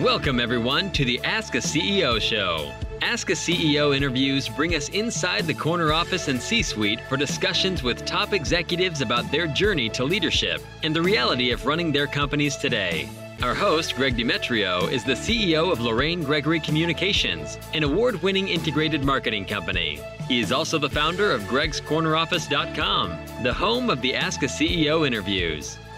Welcome, 0.00 0.40
everyone, 0.40 0.90
to 0.92 1.04
the 1.04 1.20
Ask 1.24 1.56
a 1.56 1.58
CEO 1.58 2.18
show. 2.18 2.72
Ask 3.02 3.28
a 3.28 3.34
CEO 3.34 3.94
interviews 3.94 4.48
bring 4.48 4.74
us 4.74 4.88
inside 4.88 5.46
the 5.46 5.52
corner 5.52 5.92
office 5.92 6.28
and 6.28 6.40
C 6.40 6.62
suite 6.62 7.02
for 7.02 7.18
discussions 7.18 7.82
with 7.82 8.06
top 8.06 8.32
executives 8.32 9.02
about 9.02 9.30
their 9.30 9.46
journey 9.46 9.90
to 9.90 10.04
leadership 10.04 10.62
and 10.82 10.96
the 10.96 11.02
reality 11.02 11.50
of 11.50 11.66
running 11.66 11.92
their 11.92 12.06
companies 12.06 12.56
today. 12.56 13.10
Our 13.42 13.54
host, 13.54 13.94
Greg 13.94 14.16
Demetrio, 14.16 14.86
is 14.86 15.04
the 15.04 15.12
CEO 15.12 15.70
of 15.70 15.82
Lorraine 15.82 16.22
Gregory 16.22 16.60
Communications, 16.60 17.58
an 17.74 17.82
award 17.82 18.22
winning 18.22 18.48
integrated 18.48 19.04
marketing 19.04 19.44
company. 19.44 20.00
He 20.26 20.40
is 20.40 20.50
also 20.50 20.78
the 20.78 20.88
founder 20.88 21.30
of 21.30 21.42
gregscorneroffice.com, 21.42 23.42
the 23.42 23.52
home 23.52 23.90
of 23.90 24.00
the 24.00 24.16
Ask 24.16 24.42
a 24.44 24.46
CEO 24.46 25.06
interviews. 25.06 25.76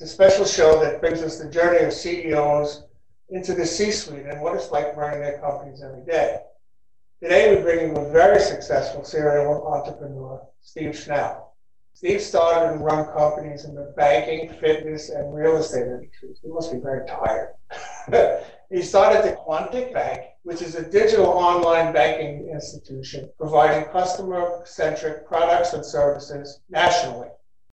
It's 0.00 0.12
a 0.12 0.14
special 0.14 0.44
show 0.44 0.80
that 0.80 1.00
brings 1.00 1.22
us 1.22 1.40
the 1.40 1.50
journey 1.50 1.84
of 1.84 1.92
CEOs 1.92 2.84
into 3.30 3.52
the 3.52 3.66
C-suite 3.66 4.26
and 4.26 4.40
what 4.40 4.54
it's 4.54 4.70
like 4.70 4.96
running 4.96 5.18
their 5.18 5.40
companies 5.40 5.82
every 5.82 6.04
day. 6.04 6.38
Today, 7.20 7.56
we 7.56 7.62
bring 7.62 7.88
you 7.88 7.96
a 7.96 8.12
very 8.12 8.38
successful 8.38 9.02
serial 9.02 9.66
entrepreneur, 9.66 10.40
Steve 10.60 10.90
Schnapp. 10.90 11.40
Steve 11.94 12.22
started 12.22 12.74
and 12.74 12.84
run 12.84 13.06
companies 13.06 13.64
in 13.64 13.74
the 13.74 13.92
banking, 13.96 14.56
fitness, 14.60 15.08
and 15.08 15.34
real 15.34 15.56
estate 15.56 15.88
industries. 15.88 16.38
He 16.44 16.48
must 16.48 16.72
be 16.72 16.78
very 16.78 17.04
tired. 17.08 17.54
he 18.70 18.82
started 18.82 19.24
the 19.24 19.36
Quontic 19.36 19.92
Bank, 19.92 20.20
which 20.44 20.62
is 20.62 20.76
a 20.76 20.88
digital 20.88 21.26
online 21.26 21.92
banking 21.92 22.48
institution 22.50 23.28
providing 23.36 23.90
customer-centric 23.90 25.26
products 25.26 25.72
and 25.72 25.84
services 25.84 26.60
nationally. 26.70 27.30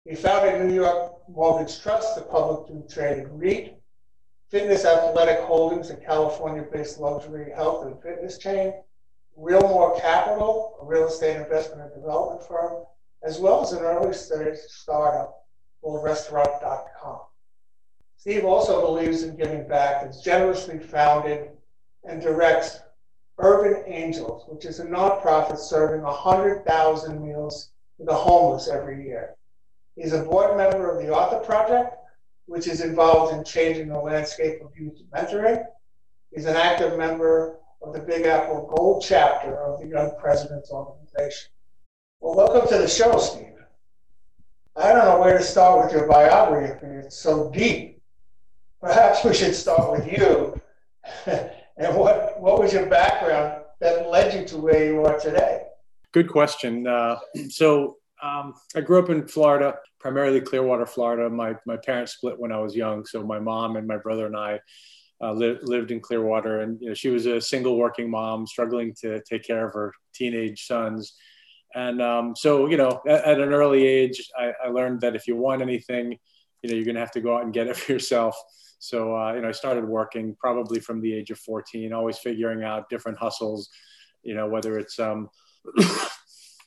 He 0.05 0.14
founded 0.14 0.67
New 0.67 0.75
York 0.75 1.20
Mortgage 1.33 1.81
Trust, 1.81 2.19
a 2.19 2.23
publicly 2.23 2.83
traded 2.89 3.28
REIT, 3.31 3.77
Fitness 4.48 4.84
Athletic 4.84 5.41
Holdings, 5.41 5.91
a 5.91 5.97
California-based 5.97 6.98
luxury 6.98 7.53
health 7.53 7.86
and 7.86 8.03
fitness 8.03 8.36
chain, 8.36 8.75
Realmore 9.39 10.01
Capital, 10.01 10.77
a 10.83 10.84
real 10.84 11.06
estate 11.06 11.36
investment 11.36 11.83
and 11.83 12.03
development 12.03 12.47
firm, 12.48 12.84
as 13.23 13.39
well 13.39 13.62
as 13.62 13.73
an 13.73 13.84
early 13.84 14.12
stage 14.12 14.58
startup 14.67 15.45
called 15.81 16.03
Restaurant.com. 16.03 17.20
Steve 18.17 18.45
also 18.45 18.81
believes 18.81 19.23
in 19.23 19.36
giving 19.36 19.69
back 19.69 20.03
and 20.03 20.12
generously 20.23 20.78
founded 20.78 21.51
and 22.05 22.20
directs 22.20 22.81
Urban 23.39 23.84
Angels, 23.86 24.45
which 24.48 24.67
is 24.67 24.81
a 24.81 24.84
nonprofit 24.84 25.58
serving 25.58 26.03
100,000 26.03 27.23
meals 27.23 27.70
to 27.98 28.05
the 28.05 28.14
homeless 28.14 28.69
every 28.69 29.06
year. 29.06 29.36
He's 30.01 30.15
a 30.15 30.23
board 30.23 30.56
member 30.56 30.91
of 30.91 31.05
the 31.05 31.15
Arthur 31.15 31.41
Project, 31.41 31.95
which 32.47 32.67
is 32.67 32.81
involved 32.81 33.34
in 33.34 33.45
changing 33.45 33.89
the 33.89 33.98
landscape 33.98 34.62
of 34.62 34.70
youth 34.75 34.98
mentoring. 35.15 35.62
He's 36.34 36.47
an 36.47 36.57
active 36.57 36.97
member 36.97 37.59
of 37.83 37.92
the 37.92 38.01
Big 38.01 38.25
Apple 38.25 38.73
Gold 38.75 39.05
chapter 39.07 39.62
of 39.62 39.79
the 39.79 39.89
Young 39.89 40.12
Presidents 40.19 40.70
Organization. 40.70 41.51
Well, 42.20 42.35
welcome 42.35 42.67
to 42.70 42.79
the 42.79 42.89
show, 42.89 43.19
Steve. 43.19 43.45
I 44.74 44.89
don't 44.89 45.05
know 45.05 45.20
where 45.20 45.36
to 45.36 45.45
start 45.45 45.85
with 45.85 45.92
your 45.92 46.08
biography. 46.08 46.86
It's 46.86 47.19
so 47.19 47.51
deep. 47.51 48.01
Perhaps 48.80 49.23
we 49.23 49.35
should 49.35 49.55
start 49.55 49.92
with 49.92 50.11
you. 50.11 50.58
and 51.77 51.95
what, 51.95 52.41
what 52.41 52.58
was 52.58 52.73
your 52.73 52.86
background 52.86 53.64
that 53.80 54.08
led 54.08 54.33
you 54.33 54.47
to 54.47 54.57
where 54.57 54.83
you 54.83 55.05
are 55.05 55.20
today? 55.20 55.64
Good 56.13 56.30
question. 56.30 56.86
Uh, 56.86 57.19
so 57.51 57.98
um, 58.23 58.55
I 58.75 58.81
grew 58.81 58.98
up 58.98 59.11
in 59.11 59.27
Florida, 59.27 59.77
primarily 59.98 60.41
Clearwater, 60.41 60.86
Florida. 60.86 61.29
My, 61.31 61.55
my 61.67 61.77
parents 61.77 62.13
split 62.13 62.39
when 62.39 62.53
I 62.53 62.58
was 62.58 62.77
young. 62.77 63.05
So 63.05 63.23
my 63.23 63.39
mom 63.39 63.77
and 63.77 63.86
my 63.86 63.97
brother 63.97 64.27
and 64.27 64.36
I 64.36 64.61
uh, 65.23 65.33
li- 65.33 65.58
lived 65.63 65.91
in 65.91 66.01
Clearwater. 66.01 66.61
And 66.61 66.80
you 66.80 66.89
know, 66.89 66.95
she 66.95 67.09
was 67.09 67.27
a 67.27 67.41
single 67.41 67.77
working 67.77 68.11
mom, 68.11 68.47
struggling 68.47 68.95
to 69.01 69.20
take 69.23 69.45
care 69.45 69.67
of 69.67 69.75
her 69.75 69.92
teenage 70.14 70.67
sons. 70.67 71.14
And 71.75 72.03
um, 72.03 72.35
so, 72.36 72.69
you 72.69 72.77
know, 72.77 73.01
at, 73.07 73.25
at 73.25 73.41
an 73.41 73.53
early 73.53 73.86
age, 73.86 74.29
I, 74.39 74.53
I, 74.64 74.69
learned 74.69 75.03
that 75.03 75.14
if 75.14 75.29
you 75.29 75.36
want 75.36 75.63
anything, 75.63 76.19
you 76.63 76.70
know, 76.70 76.75
you're 76.75 76.85
going 76.85 76.97
to 76.97 77.01
have 77.01 77.13
to 77.13 77.20
go 77.20 77.36
out 77.36 77.45
and 77.45 77.55
get 77.55 77.69
it 77.69 77.77
for 77.77 77.92
yourself. 77.92 78.36
So, 78.80 79.17
uh, 79.17 79.35
you 79.35 79.42
know, 79.42 79.48
I 79.48 79.53
started 79.53 79.85
working 79.85 80.35
probably 80.41 80.80
from 80.80 81.01
the 81.01 81.14
age 81.14 81.30
of 81.30 81.39
14, 81.39 81.92
always 81.92 82.19
figuring 82.19 82.64
out 82.64 82.89
different 82.89 83.19
hustles, 83.19 83.69
you 84.23 84.35
know, 84.35 84.48
whether 84.48 84.79
it's, 84.79 84.98
um, 84.98 85.29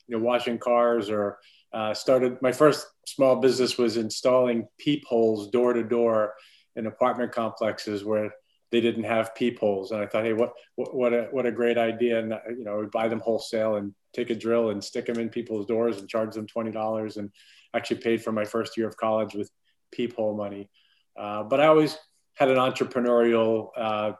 you 0.07 0.17
know, 0.17 0.23
washing 0.23 0.57
cars 0.57 1.09
or 1.09 1.39
uh, 1.73 1.93
started 1.93 2.41
my 2.41 2.51
first 2.51 2.85
small 3.05 3.37
business 3.37 3.77
was 3.77 3.97
installing 3.97 4.67
peepholes 4.77 5.49
door 5.49 5.73
to 5.73 5.83
door 5.83 6.33
in 6.75 6.85
apartment 6.87 7.31
complexes 7.31 8.03
where 8.03 8.31
they 8.71 8.81
didn't 8.81 9.03
have 9.03 9.35
peepholes. 9.35 9.91
And 9.91 10.01
I 10.01 10.07
thought, 10.07 10.23
hey, 10.23 10.33
what, 10.33 10.53
what, 10.75 10.95
what 10.95 11.13
a, 11.13 11.27
what 11.31 11.45
a 11.45 11.51
great 11.51 11.77
idea. 11.77 12.19
And, 12.19 12.33
you 12.57 12.63
know, 12.63 12.73
we 12.73 12.81
would 12.81 12.91
buy 12.91 13.07
them 13.07 13.19
wholesale 13.19 13.75
and 13.75 13.93
take 14.13 14.31
a 14.31 14.35
drill 14.35 14.71
and 14.71 14.83
stick 14.83 15.05
them 15.05 15.19
in 15.19 15.29
people's 15.29 15.67
doors 15.67 15.99
and 15.99 16.09
charge 16.09 16.33
them 16.33 16.47
$20 16.47 17.17
and 17.17 17.29
actually 17.75 17.97
paid 17.97 18.23
for 18.23 18.31
my 18.31 18.45
first 18.45 18.75
year 18.75 18.87
of 18.87 18.97
college 18.97 19.35
with 19.35 19.51
peephole 19.91 20.35
money. 20.35 20.69
Uh, 21.15 21.43
but 21.43 21.59
I 21.59 21.67
always 21.67 21.97
had 22.33 22.49
an 22.49 22.57
entrepreneurial 22.57 23.69
uh, 23.77 24.13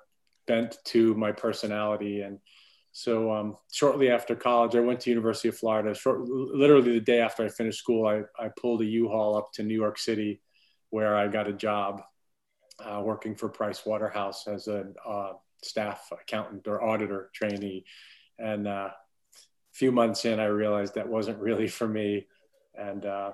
bent 0.45 0.77
to 0.85 1.15
my 1.15 1.31
personality 1.31 2.21
and 2.21 2.37
so 2.95 3.33
um, 3.33 3.57
shortly 3.71 4.11
after 4.11 4.35
college, 4.35 4.75
I 4.75 4.79
went 4.79 4.99
to 5.01 5.09
University 5.09 5.49
of 5.49 5.57
Florida. 5.57 5.95
Short, 5.95 6.21
literally 6.21 6.93
the 6.93 6.99
day 6.99 7.21
after 7.21 7.43
I 7.43 7.49
finished 7.49 7.79
school, 7.79 8.05
I, 8.05 8.21
I 8.39 8.49
pulled 8.49 8.81
a 8.81 8.85
U-Haul 8.85 9.35
up 9.35 9.51
to 9.53 9.63
New 9.63 9.73
York 9.73 9.97
City, 9.97 10.41
where 10.91 11.17
I 11.17 11.27
got 11.27 11.47
a 11.47 11.53
job 11.53 12.03
uh, 12.79 13.01
working 13.03 13.33
for 13.33 13.49
Price 13.49 13.83
Waterhouse 13.83 14.47
as 14.47 14.67
a 14.67 14.85
uh, 15.07 15.33
staff 15.63 16.07
accountant 16.11 16.67
or 16.67 16.83
auditor 16.83 17.31
trainee. 17.33 17.83
And 18.37 18.67
uh, 18.67 18.91
a 18.91 18.93
few 19.73 19.91
months 19.91 20.25
in, 20.25 20.39
I 20.39 20.45
realized 20.45 20.93
that 20.93 21.09
wasn't 21.09 21.39
really 21.39 21.67
for 21.67 21.87
me. 21.87 22.27
And 22.75 23.07
uh, 23.07 23.31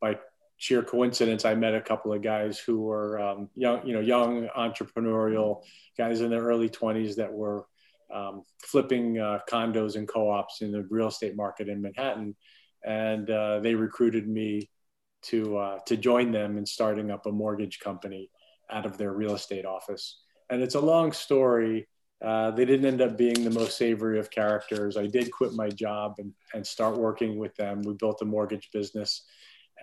by 0.00 0.18
sheer 0.56 0.82
coincidence, 0.82 1.44
I 1.44 1.54
met 1.54 1.76
a 1.76 1.80
couple 1.80 2.12
of 2.12 2.22
guys 2.22 2.58
who 2.58 2.80
were 2.80 3.20
um, 3.20 3.50
young, 3.54 3.86
you 3.86 3.94
know, 3.94 4.00
young 4.00 4.48
entrepreneurial 4.48 5.62
guys 5.96 6.22
in 6.22 6.30
their 6.30 6.42
early 6.42 6.68
20s 6.68 7.14
that 7.16 7.32
were 7.32 7.66
um, 8.12 8.42
flipping 8.62 9.18
uh, 9.18 9.40
condos 9.50 9.96
and 9.96 10.06
co-ops 10.08 10.62
in 10.62 10.72
the 10.72 10.86
real 10.90 11.08
estate 11.08 11.36
market 11.36 11.68
in 11.68 11.82
Manhattan, 11.82 12.36
and 12.84 13.28
uh, 13.30 13.60
they 13.60 13.74
recruited 13.74 14.28
me 14.28 14.70
to 15.22 15.56
uh, 15.56 15.78
to 15.86 15.96
join 15.96 16.30
them 16.30 16.56
in 16.56 16.66
starting 16.66 17.10
up 17.10 17.26
a 17.26 17.32
mortgage 17.32 17.80
company 17.80 18.30
out 18.70 18.86
of 18.86 18.98
their 18.98 19.12
real 19.12 19.34
estate 19.34 19.64
office. 19.64 20.20
And 20.50 20.62
it's 20.62 20.74
a 20.74 20.80
long 20.80 21.12
story. 21.12 21.88
Uh, 22.24 22.50
they 22.50 22.64
didn't 22.64 22.86
end 22.86 23.02
up 23.02 23.18
being 23.18 23.44
the 23.44 23.50
most 23.50 23.76
savory 23.76 24.18
of 24.18 24.30
characters. 24.30 24.96
I 24.96 25.06
did 25.06 25.30
quit 25.30 25.52
my 25.52 25.68
job 25.68 26.14
and, 26.18 26.32
and 26.54 26.66
start 26.66 26.96
working 26.96 27.38
with 27.38 27.54
them. 27.56 27.82
We 27.82 27.94
built 27.94 28.22
a 28.22 28.24
mortgage 28.24 28.70
business, 28.72 29.22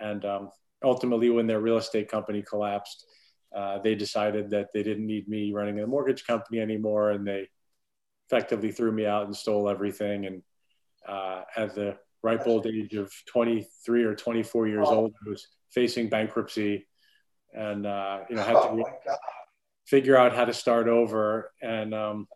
and 0.00 0.24
um, 0.24 0.50
ultimately, 0.82 1.30
when 1.30 1.46
their 1.46 1.60
real 1.60 1.76
estate 1.76 2.10
company 2.10 2.42
collapsed, 2.42 3.06
uh, 3.54 3.78
they 3.78 3.94
decided 3.94 4.50
that 4.50 4.68
they 4.74 4.82
didn't 4.82 5.06
need 5.06 5.28
me 5.28 5.52
running 5.52 5.78
a 5.80 5.86
mortgage 5.86 6.26
company 6.26 6.60
anymore, 6.60 7.10
and 7.10 7.26
they 7.26 7.48
effectively 8.28 8.72
threw 8.72 8.92
me 8.92 9.06
out 9.06 9.26
and 9.26 9.36
stole 9.36 9.68
everything. 9.68 10.26
And 10.26 10.42
uh, 11.08 11.42
at 11.56 11.74
the 11.74 11.96
ripe 12.22 12.46
old 12.46 12.66
age 12.66 12.94
of 12.94 13.12
23 13.26 14.04
or 14.04 14.14
24 14.14 14.68
years 14.68 14.86
oh. 14.88 14.94
old, 14.94 15.14
I 15.26 15.30
was 15.30 15.48
facing 15.70 16.08
bankruptcy 16.08 16.86
and, 17.52 17.86
uh, 17.86 18.20
you 18.28 18.36
know, 18.36 18.42
had 18.42 18.52
to 18.52 18.58
oh 18.58 19.16
figure 19.86 20.16
out 20.16 20.34
how 20.34 20.44
to 20.44 20.54
start 20.54 20.88
over. 20.88 21.52
And, 21.62 21.94
um, 21.94 22.26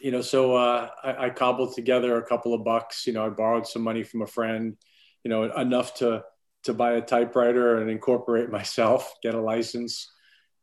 you 0.00 0.10
know, 0.10 0.22
so 0.22 0.54
uh, 0.56 0.88
I, 1.02 1.26
I, 1.26 1.30
cobbled 1.30 1.74
together 1.74 2.16
a 2.16 2.26
couple 2.26 2.54
of 2.54 2.64
bucks. 2.64 3.06
You 3.06 3.12
know, 3.12 3.26
I 3.26 3.28
borrowed 3.28 3.66
some 3.66 3.82
money 3.82 4.02
from 4.02 4.22
a 4.22 4.26
friend, 4.26 4.76
you 5.24 5.28
know, 5.28 5.44
enough 5.54 5.94
to 5.96 6.24
to 6.62 6.74
buy 6.74 6.92
a 6.92 7.00
typewriter 7.00 7.78
and 7.78 7.90
incorporate 7.90 8.50
myself, 8.58 9.14
get 9.22 9.34
a 9.34 9.40
license, 9.40 10.10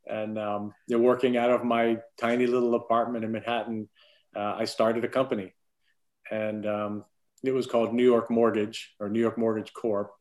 and 0.07 0.39
um, 0.39 0.73
you 0.87 0.97
know, 0.97 1.03
working 1.03 1.37
out 1.37 1.51
of 1.51 1.63
my 1.63 1.97
tiny 2.19 2.47
little 2.47 2.75
apartment 2.75 3.25
in 3.25 3.31
Manhattan 3.31 3.87
uh, 4.37 4.55
I 4.57 4.65
started 4.65 5.03
a 5.03 5.09
company, 5.09 5.53
and 6.31 6.65
um, 6.65 7.05
it 7.43 7.51
was 7.51 7.67
called 7.67 7.93
New 7.93 8.03
York 8.03 8.29
Mortgage 8.29 8.93
or 8.99 9.09
New 9.09 9.19
York 9.19 9.37
Mortgage 9.37 9.73
Corp, 9.73 10.11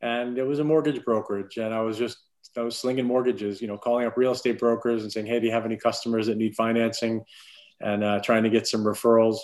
and 0.00 0.38
it 0.38 0.46
was 0.46 0.58
a 0.58 0.64
mortgage 0.64 1.04
brokerage. 1.04 1.56
And 1.56 1.72
I 1.72 1.80
was 1.80 1.96
just 1.96 2.18
I 2.56 2.62
was 2.62 2.76
slinging 2.76 3.06
mortgages, 3.06 3.62
you 3.62 3.68
know, 3.68 3.78
calling 3.78 4.06
up 4.06 4.16
real 4.16 4.32
estate 4.32 4.58
brokers 4.58 5.02
and 5.02 5.12
saying, 5.12 5.26
"Hey, 5.26 5.40
do 5.40 5.46
you 5.46 5.52
have 5.52 5.64
any 5.64 5.76
customers 5.76 6.26
that 6.26 6.36
need 6.36 6.54
financing?" 6.56 7.24
and 7.80 8.04
uh, 8.04 8.20
trying 8.20 8.42
to 8.42 8.50
get 8.50 8.66
some 8.66 8.84
referrals. 8.84 9.38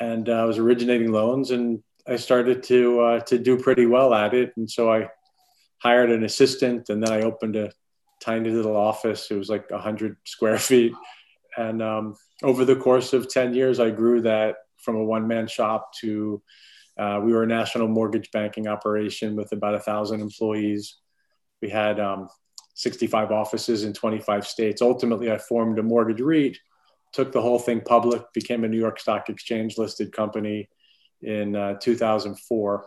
And 0.00 0.28
uh, 0.28 0.32
I 0.32 0.44
was 0.44 0.58
originating 0.58 1.12
loans, 1.12 1.50
and 1.50 1.82
I 2.06 2.16
started 2.16 2.62
to 2.64 3.00
uh, 3.00 3.20
to 3.20 3.38
do 3.38 3.58
pretty 3.58 3.86
well 3.86 4.14
at 4.14 4.34
it. 4.34 4.52
And 4.56 4.70
so 4.70 4.92
I 4.92 5.08
hired 5.78 6.10
an 6.10 6.24
assistant, 6.24 6.88
and 6.88 7.02
then 7.02 7.12
I 7.12 7.22
opened 7.22 7.56
a 7.56 7.72
tiny 8.20 8.50
little 8.50 8.76
office. 8.76 9.30
It 9.30 9.36
was 9.36 9.48
like 9.48 9.70
hundred 9.70 10.16
square 10.24 10.58
feet, 10.70 10.92
and 11.56 11.82
um, 11.82 12.14
over 12.42 12.64
the 12.64 12.76
course 12.76 13.12
of 13.12 13.28
ten 13.28 13.54
years, 13.54 13.80
I 13.80 13.90
grew 13.90 14.22
that 14.22 14.56
from 14.78 14.96
a 14.96 15.04
one 15.04 15.26
man 15.26 15.46
shop 15.46 15.92
to 16.00 16.42
uh, 16.98 17.20
we 17.22 17.32
were 17.32 17.44
a 17.44 17.46
national 17.46 17.86
mortgage 17.86 18.30
banking 18.32 18.66
operation 18.66 19.36
with 19.36 19.52
about 19.52 19.74
a 19.74 19.80
thousand 19.80 20.20
employees. 20.20 20.96
We 21.62 21.70
had 21.70 22.00
um, 22.00 22.28
65 22.74 23.30
offices 23.30 23.84
in 23.84 23.92
25 23.92 24.46
states. 24.46 24.82
Ultimately, 24.82 25.30
I 25.30 25.38
formed 25.38 25.78
a 25.78 25.82
mortgage 25.82 26.20
REIT, 26.20 26.58
took 27.12 27.30
the 27.30 27.40
whole 27.40 27.60
thing 27.60 27.82
public, 27.82 28.22
became 28.32 28.64
a 28.64 28.68
New 28.68 28.78
York 28.78 28.98
Stock 28.98 29.28
Exchange 29.28 29.78
listed 29.78 30.12
company 30.12 30.68
in 31.22 31.54
uh, 31.54 31.74
2004. 31.74 32.84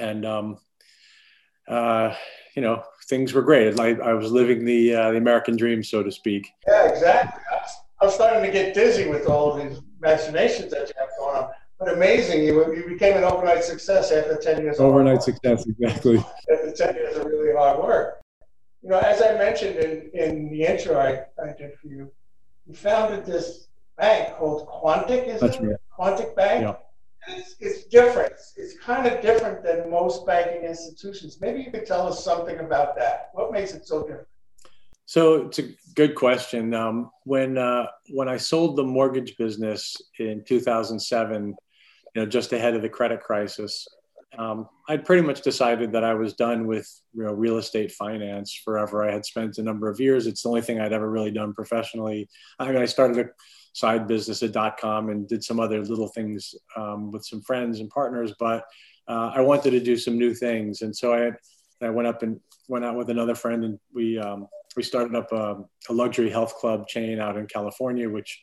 And, 0.00 0.26
um, 0.26 0.58
uh, 1.68 2.14
you 2.56 2.62
know, 2.62 2.82
things 3.08 3.32
were 3.32 3.42
great. 3.42 3.78
I, 3.78 3.90
I 3.94 4.14
was 4.14 4.32
living 4.32 4.64
the, 4.64 4.94
uh, 4.94 5.10
the 5.12 5.18
American 5.18 5.56
dream, 5.56 5.84
so 5.84 6.02
to 6.02 6.10
speak. 6.10 6.48
Yeah, 6.66 6.88
exactly. 6.88 7.40
I 8.02 8.06
was 8.06 8.14
starting 8.14 8.42
to 8.42 8.50
get 8.50 8.74
dizzy 8.74 9.08
with 9.08 9.28
all 9.28 9.52
of 9.52 9.62
these 9.62 9.80
machinations 10.00 10.72
that 10.72 10.88
you 10.88 10.94
have 10.98 11.08
going 11.18 11.36
on 11.36 11.50
but 11.84 11.94
amazing. 11.94 12.44
You, 12.44 12.74
you 12.74 12.84
became 12.88 13.16
an 13.16 13.24
overnight 13.24 13.64
success 13.64 14.12
after 14.12 14.36
10 14.36 14.62
years. 14.62 14.78
Overnight 14.78 15.22
success, 15.22 15.66
exactly. 15.66 16.18
After 16.52 16.72
10 16.72 16.94
years 16.94 17.16
of 17.16 17.24
really 17.26 17.52
hard 17.52 17.82
work. 17.82 18.20
You 18.82 18.90
know, 18.90 18.98
as 18.98 19.20
I 19.20 19.34
mentioned 19.34 19.76
in, 19.76 20.10
in 20.14 20.50
the 20.50 20.62
intro 20.64 20.98
I, 20.98 21.24
I 21.42 21.52
did 21.56 21.72
for 21.80 21.88
you, 21.88 22.10
you 22.66 22.74
founded 22.74 23.24
this 23.26 23.68
bank 23.96 24.36
called 24.36 24.68
Quontic, 24.68 25.26
is 25.26 25.40
That's 25.40 25.56
it? 25.56 25.62
Right. 25.62 25.76
Quontic 25.98 26.36
Bank? 26.36 26.62
Yeah. 26.62 26.74
It's, 27.28 27.56
it's 27.60 27.84
different. 27.84 28.32
It's 28.56 28.78
kind 28.78 29.06
of 29.06 29.20
different 29.20 29.62
than 29.62 29.90
most 29.90 30.26
banking 30.26 30.62
institutions. 30.62 31.40
Maybe 31.40 31.62
you 31.62 31.70
could 31.70 31.86
tell 31.86 32.08
us 32.08 32.24
something 32.24 32.58
about 32.58 32.96
that. 32.96 33.30
What 33.32 33.52
makes 33.52 33.74
it 33.74 33.86
so 33.86 34.02
different? 34.02 34.26
So 35.12 35.34
it's 35.44 35.58
a 35.58 35.68
good 35.94 36.14
question. 36.14 36.72
Um, 36.72 37.10
when 37.24 37.58
uh, 37.58 37.84
when 38.08 38.30
I 38.30 38.38
sold 38.38 38.76
the 38.76 38.82
mortgage 38.82 39.36
business 39.36 39.94
in 40.18 40.42
2007, 40.42 41.48
you 41.48 41.54
know, 42.14 42.24
just 42.24 42.54
ahead 42.54 42.74
of 42.74 42.80
the 42.80 42.88
credit 42.88 43.20
crisis. 43.20 43.86
Um, 44.38 44.66
I'd 44.88 45.04
pretty 45.04 45.20
much 45.20 45.42
decided 45.42 45.92
that 45.92 46.02
I 46.02 46.14
was 46.14 46.32
done 46.32 46.66
with 46.66 46.88
you 47.12 47.24
know, 47.24 47.32
real 47.34 47.58
estate 47.58 47.92
finance 47.92 48.58
forever. 48.64 49.06
I 49.06 49.12
had 49.12 49.26
spent 49.26 49.58
a 49.58 49.62
number 49.62 49.90
of 49.90 50.00
years. 50.00 50.26
It's 50.26 50.44
the 50.44 50.48
only 50.48 50.62
thing 50.62 50.80
I'd 50.80 50.94
ever 50.94 51.10
really 51.10 51.30
done 51.30 51.52
professionally. 51.52 52.30
I 52.58 52.68
mean, 52.72 52.80
I 52.80 52.86
started 52.86 53.18
a 53.18 53.28
side 53.74 54.06
business 54.06 54.42
at 54.42 54.52
dot 54.52 54.80
com 54.80 55.10
and 55.10 55.28
did 55.28 55.44
some 55.44 55.60
other 55.60 55.84
little 55.84 56.08
things 56.08 56.54
um, 56.74 57.10
with 57.10 57.26
some 57.26 57.42
friends 57.42 57.80
and 57.80 57.90
partners, 57.90 58.32
but 58.38 58.64
uh, 59.08 59.32
I 59.34 59.42
wanted 59.42 59.72
to 59.72 59.80
do 59.80 59.98
some 59.98 60.16
new 60.16 60.32
things. 60.32 60.80
And 60.80 60.96
so 60.96 61.12
I, 61.12 61.32
had, 61.82 61.88
I 61.88 61.90
went 61.90 62.08
up 62.08 62.22
and 62.22 62.40
went 62.68 62.84
out 62.84 62.96
with 62.96 63.10
another 63.10 63.34
friend 63.34 63.64
and 63.64 63.78
we, 63.94 64.18
um, 64.18 64.46
we 64.76 64.82
started 64.82 65.14
up 65.14 65.32
a, 65.32 65.56
a 65.88 65.92
luxury 65.92 66.30
health 66.30 66.54
club 66.56 66.86
chain 66.86 67.20
out 67.20 67.36
in 67.36 67.46
California, 67.46 68.08
which 68.08 68.42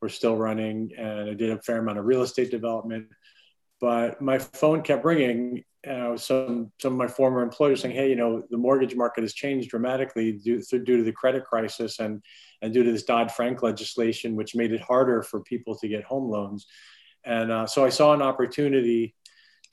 we're 0.00 0.08
still 0.08 0.36
running, 0.36 0.90
and 0.96 1.30
I 1.30 1.34
did 1.34 1.50
a 1.50 1.60
fair 1.62 1.78
amount 1.78 1.98
of 1.98 2.04
real 2.04 2.22
estate 2.22 2.50
development. 2.50 3.08
But 3.80 4.20
my 4.20 4.38
phone 4.38 4.82
kept 4.82 5.04
ringing. 5.04 5.64
Uh, 5.88 6.16
some 6.16 6.72
some 6.80 6.92
of 6.92 6.98
my 6.98 7.06
former 7.06 7.42
employers 7.42 7.80
saying, 7.80 7.94
"Hey, 7.94 8.10
you 8.10 8.16
know, 8.16 8.42
the 8.50 8.56
mortgage 8.56 8.96
market 8.96 9.22
has 9.22 9.32
changed 9.32 9.70
dramatically 9.70 10.32
due, 10.32 10.60
due 10.60 10.96
to 10.96 11.04
the 11.04 11.12
credit 11.12 11.44
crisis 11.44 12.00
and 12.00 12.22
and 12.62 12.72
due 12.72 12.82
to 12.82 12.90
this 12.90 13.04
Dodd 13.04 13.30
Frank 13.30 13.62
legislation, 13.62 14.34
which 14.34 14.56
made 14.56 14.72
it 14.72 14.80
harder 14.80 15.22
for 15.22 15.40
people 15.42 15.76
to 15.76 15.88
get 15.88 16.04
home 16.04 16.28
loans." 16.28 16.66
And 17.24 17.52
uh, 17.52 17.66
so 17.66 17.84
I 17.84 17.90
saw 17.90 18.12
an 18.12 18.22
opportunity 18.22 19.14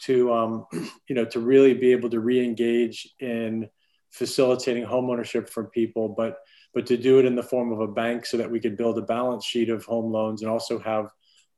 to 0.03 0.33
um, 0.33 0.65
you 1.09 1.15
know 1.15 1.25
to 1.25 1.39
really 1.39 1.73
be 1.73 1.91
able 1.91 2.09
to 2.09 2.19
re-engage 2.19 3.13
in 3.19 3.69
facilitating 4.11 4.85
homeownership 4.85 5.49
for 5.49 5.65
people, 5.65 6.09
but 6.09 6.37
but 6.73 6.85
to 6.87 6.97
do 6.97 7.19
it 7.19 7.25
in 7.25 7.35
the 7.35 7.43
form 7.43 7.71
of 7.71 7.79
a 7.79 7.87
bank 7.87 8.25
so 8.25 8.37
that 8.37 8.51
we 8.51 8.59
could 8.59 8.77
build 8.77 8.97
a 8.97 9.01
balance 9.01 9.45
sheet 9.45 9.69
of 9.69 9.85
home 9.85 10.11
loans 10.11 10.41
and 10.41 10.51
also 10.51 10.77
have 10.79 11.09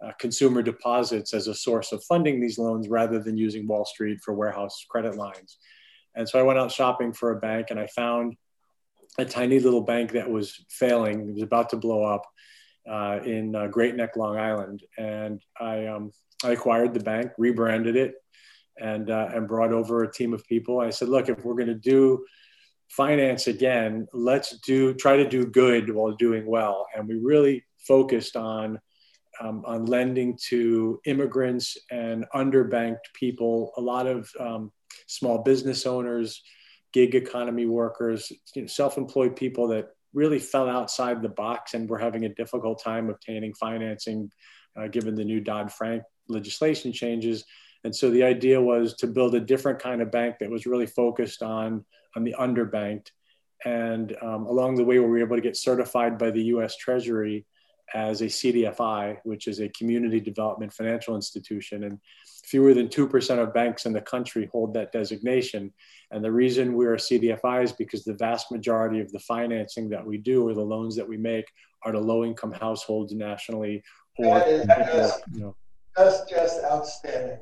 uh, 0.06 0.12
consumer 0.20 0.62
deposits 0.62 1.34
as 1.34 1.48
a 1.48 1.56
source 1.56 1.92
of 1.92 2.04
funding 2.04 2.40
these 2.40 2.60
loans 2.60 2.88
rather 2.88 3.20
than 3.20 3.36
using 3.36 3.68
Wall 3.68 3.84
Street 3.84 4.20
for 4.24 4.36
warehouse 4.36 4.86
credit 4.90 5.16
lines. 5.16 5.58
And 6.16 6.30
so 6.30 6.40
I 6.40 6.44
went 6.44 6.60
out 6.60 6.72
shopping 6.72 7.14
for 7.14 7.32
a 7.32 7.40
bank 7.40 7.68
and 7.72 7.80
I 7.80 7.88
found 7.88 8.36
a 9.18 9.26
tiny 9.26 9.60
little 9.60 9.82
bank 9.82 10.12
that 10.12 10.30
was 10.30 10.64
failing. 10.70 11.22
It 11.22 11.34
was 11.34 11.44
about 11.44 11.70
to 11.72 11.78
blow 11.78 12.04
up 12.04 12.24
uh, 12.90 13.20
in 13.26 13.56
uh, 13.56 13.68
Great 13.68 13.96
Neck, 13.96 14.16
Long 14.16 14.38
Island. 14.38 14.84
And 14.98 15.42
I, 15.60 15.88
um, 15.88 16.12
I 16.44 16.52
acquired 16.52 16.94
the 16.94 17.00
bank, 17.00 17.32
rebranded 17.38 17.96
it, 17.96 18.14
and, 18.82 19.10
uh, 19.10 19.30
and 19.34 19.48
brought 19.48 19.72
over 19.72 20.04
a 20.04 20.12
team 20.12 20.34
of 20.34 20.46
people. 20.46 20.80
I 20.80 20.90
said, 20.90 21.10
look, 21.10 21.30
if 21.30 21.44
we're 21.44 21.56
going 21.56 21.68
to 21.68 21.76
do 21.76 22.26
finance 22.90 23.48
again, 23.48 24.08
let's 24.14 24.58
do 24.60 24.94
try 24.94 25.18
to 25.18 25.28
do 25.28 25.46
good 25.46 25.94
while 25.94 26.14
doing 26.14 26.46
well. 26.46 26.88
And 26.96 27.08
we 27.08 27.16
really 27.16 27.64
focused 27.80 28.36
on 28.36 28.80
um, 29.40 29.64
on 29.66 29.86
lending 29.86 30.38
to 30.50 31.00
immigrants 31.06 31.78
and 31.92 32.26
underbanked 32.34 33.14
people, 33.14 33.72
a 33.78 33.82
lot 33.82 34.08
of 34.08 34.30
um, 34.40 34.72
small 35.06 35.44
business 35.44 35.86
owners, 35.86 36.42
gig 36.92 37.14
economy 37.14 37.66
workers, 37.66 38.32
you 38.56 38.64
know, 38.64 38.68
self-employed 38.68 39.36
people 39.36 39.68
that 39.68 39.90
really 40.14 40.40
fell 40.40 40.68
outside 40.68 41.22
the 41.22 41.30
box 41.30 41.74
and 41.76 41.90
were 41.90 42.00
having 42.00 42.26
a 42.26 42.34
difficult 42.34 42.82
time 42.82 43.10
obtaining 43.10 43.54
financing 43.54 44.32
uh, 44.76 44.88
given 44.88 45.14
the 45.14 45.24
new 45.24 45.40
Dodd-Frank 45.40 46.02
legislation 46.28 46.92
changes. 46.92 47.44
And 47.88 47.96
so 47.96 48.10
the 48.10 48.24
idea 48.24 48.62
was 48.62 48.96
to 48.96 49.08
build 49.08 49.34
a 49.34 49.40
different 49.40 49.80
kind 49.80 50.02
of 50.02 50.12
bank 50.12 50.40
that 50.40 50.50
was 50.50 50.66
really 50.66 50.86
focused 50.86 51.42
on 51.42 51.86
on 52.18 52.26
the 52.26 52.36
underbanked. 52.38 53.12
And 53.64 54.14
um, 54.22 54.46
along 54.46 54.76
the 54.76 54.84
way, 54.84 55.00
we 55.00 55.08
were 55.08 55.20
able 55.20 55.38
to 55.38 55.42
get 55.42 55.56
certified 55.56 56.18
by 56.18 56.32
the 56.32 56.44
US 56.56 56.76
Treasury 56.76 57.46
as 57.94 58.20
a 58.20 58.26
CDFI, 58.26 59.20
which 59.24 59.48
is 59.48 59.62
a 59.62 59.70
community 59.70 60.20
development 60.20 60.74
financial 60.74 61.16
institution. 61.16 61.86
And 61.86 61.98
fewer 62.44 62.74
than 62.74 62.90
2% 62.90 63.40
of 63.40 63.54
banks 63.54 63.86
in 63.86 63.94
the 63.94 64.02
country 64.02 64.50
hold 64.52 64.74
that 64.74 64.92
designation. 64.92 65.72
And 66.12 66.22
the 66.22 66.32
reason 66.34 66.74
we're 66.74 66.96
a 66.96 66.98
CDFI 66.98 67.64
is 67.64 67.72
because 67.72 68.04
the 68.04 68.16
vast 68.16 68.52
majority 68.52 69.00
of 69.00 69.10
the 69.14 69.20
financing 69.20 69.88
that 69.92 70.06
we 70.06 70.18
do 70.18 70.46
or 70.46 70.54
the 70.54 70.62
loans 70.76 70.94
that 70.98 71.08
we 71.08 71.16
make 71.16 71.46
are 71.84 71.94
to 71.94 72.00
low 72.02 72.26
income 72.26 72.52
households 72.52 73.14
nationally. 73.14 73.82
Or, 74.18 74.40
that 74.40 74.48
is, 74.50 74.68
that's, 74.68 75.22
you 75.32 75.40
know. 75.40 75.56
that's 75.96 76.30
just 76.30 76.62
outstanding 76.66 77.40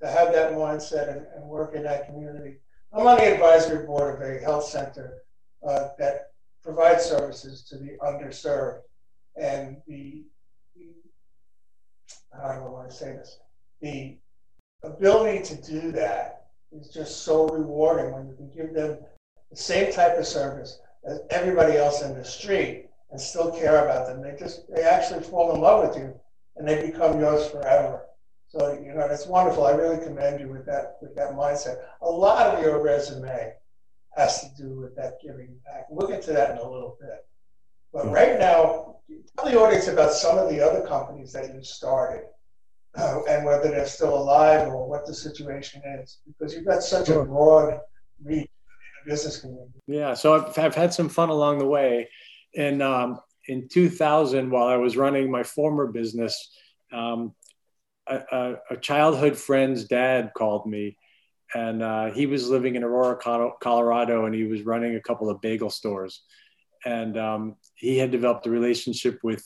to 0.00 0.08
have 0.08 0.32
that 0.32 0.52
mindset 0.52 1.10
and, 1.10 1.26
and 1.34 1.44
work 1.44 1.74
in 1.74 1.82
that 1.84 2.06
community. 2.06 2.56
I'm 2.92 3.06
on 3.06 3.16
the 3.18 3.32
advisory 3.32 3.86
board 3.86 4.14
of 4.14 4.28
a 4.28 4.40
health 4.40 4.64
center 4.64 5.22
uh, 5.66 5.88
that 5.98 6.32
provides 6.62 7.04
services 7.04 7.62
to 7.64 7.78
the 7.78 7.96
underserved. 8.02 8.80
And 9.40 9.76
the, 9.86 10.24
I 12.42 12.48
don't 12.48 12.64
know 12.64 12.70
want 12.70 12.90
to 12.90 12.96
say 12.96 13.12
this, 13.12 13.38
the 13.80 14.16
ability 14.82 15.44
to 15.44 15.62
do 15.62 15.92
that 15.92 16.46
is 16.72 16.88
just 16.88 17.24
so 17.24 17.48
rewarding 17.48 18.12
when 18.12 18.28
you 18.28 18.34
can 18.34 18.50
give 18.50 18.74
them 18.74 18.98
the 19.50 19.56
same 19.56 19.92
type 19.92 20.18
of 20.18 20.26
service 20.26 20.80
as 21.06 21.20
everybody 21.30 21.76
else 21.76 22.02
in 22.02 22.14
the 22.14 22.24
street 22.24 22.86
and 23.10 23.20
still 23.20 23.52
care 23.52 23.84
about 23.84 24.06
them. 24.06 24.22
They 24.22 24.36
just, 24.38 24.72
they 24.74 24.82
actually 24.82 25.22
fall 25.22 25.54
in 25.54 25.60
love 25.60 25.88
with 25.88 25.96
you 25.96 26.14
and 26.56 26.66
they 26.66 26.90
become 26.90 27.20
yours 27.20 27.48
forever. 27.48 28.06
So 28.48 28.72
you 28.72 28.94
know 28.94 29.06
it's 29.10 29.26
wonderful. 29.26 29.66
I 29.66 29.72
really 29.72 30.02
commend 30.02 30.40
you 30.40 30.48
with 30.48 30.66
that 30.66 30.98
with 31.02 31.14
that 31.16 31.32
mindset. 31.32 31.78
A 32.02 32.08
lot 32.08 32.54
of 32.54 32.62
your 32.62 32.82
resume 32.82 33.52
has 34.16 34.40
to 34.40 34.62
do 34.62 34.80
with 34.80 34.96
that 34.96 35.14
giving 35.22 35.56
back. 35.64 35.86
We'll 35.90 36.08
get 36.08 36.22
to 36.22 36.32
that 36.32 36.52
in 36.52 36.58
a 36.58 36.62
little 36.62 36.96
bit. 37.00 37.26
But 37.92 38.10
right 38.10 38.38
now, 38.38 38.96
tell 39.36 39.50
the 39.50 39.58
audience 39.58 39.88
about 39.88 40.12
some 40.12 40.38
of 40.38 40.48
the 40.50 40.60
other 40.60 40.86
companies 40.86 41.32
that 41.32 41.54
you 41.54 41.62
started 41.62 42.24
uh, 42.96 43.20
and 43.28 43.44
whether 43.44 43.68
they're 43.68 43.86
still 43.86 44.16
alive 44.16 44.68
or 44.68 44.88
what 44.88 45.06
the 45.06 45.14
situation 45.14 45.82
is, 46.00 46.18
because 46.26 46.54
you've 46.54 46.66
got 46.66 46.82
such 46.82 47.08
a 47.08 47.22
broad 47.24 47.80
reach 48.24 48.40
in 48.40 48.46
the 49.04 49.10
business 49.12 49.40
community. 49.40 49.80
Yeah, 49.86 50.14
so 50.14 50.34
I've, 50.34 50.58
I've 50.58 50.74
had 50.74 50.92
some 50.94 51.08
fun 51.08 51.28
along 51.28 51.58
the 51.58 51.66
way. 51.66 52.08
And 52.56 52.82
um, 52.82 53.20
in 53.48 53.68
2000, 53.68 54.50
while 54.50 54.66
I 54.66 54.76
was 54.76 54.96
running 54.96 55.30
my 55.30 55.42
former 55.42 55.86
business, 55.86 56.56
um, 56.92 57.34
a, 58.08 58.54
a, 58.70 58.76
childhood 58.76 59.36
friend's 59.36 59.84
dad 59.84 60.32
called 60.36 60.66
me, 60.66 60.96
and 61.54 61.82
uh, 61.82 62.12
he 62.12 62.26
was 62.26 62.48
living 62.48 62.76
in 62.76 62.84
Aurora, 62.84 63.16
Colorado, 63.60 64.26
and 64.26 64.34
he 64.34 64.44
was 64.44 64.62
running 64.62 64.96
a 64.96 65.00
couple 65.00 65.30
of 65.30 65.40
bagel 65.40 65.70
stores, 65.70 66.22
and 66.84 67.18
um, 67.18 67.56
he 67.74 67.98
had 67.98 68.10
developed 68.10 68.46
a 68.46 68.50
relationship 68.50 69.20
with 69.22 69.44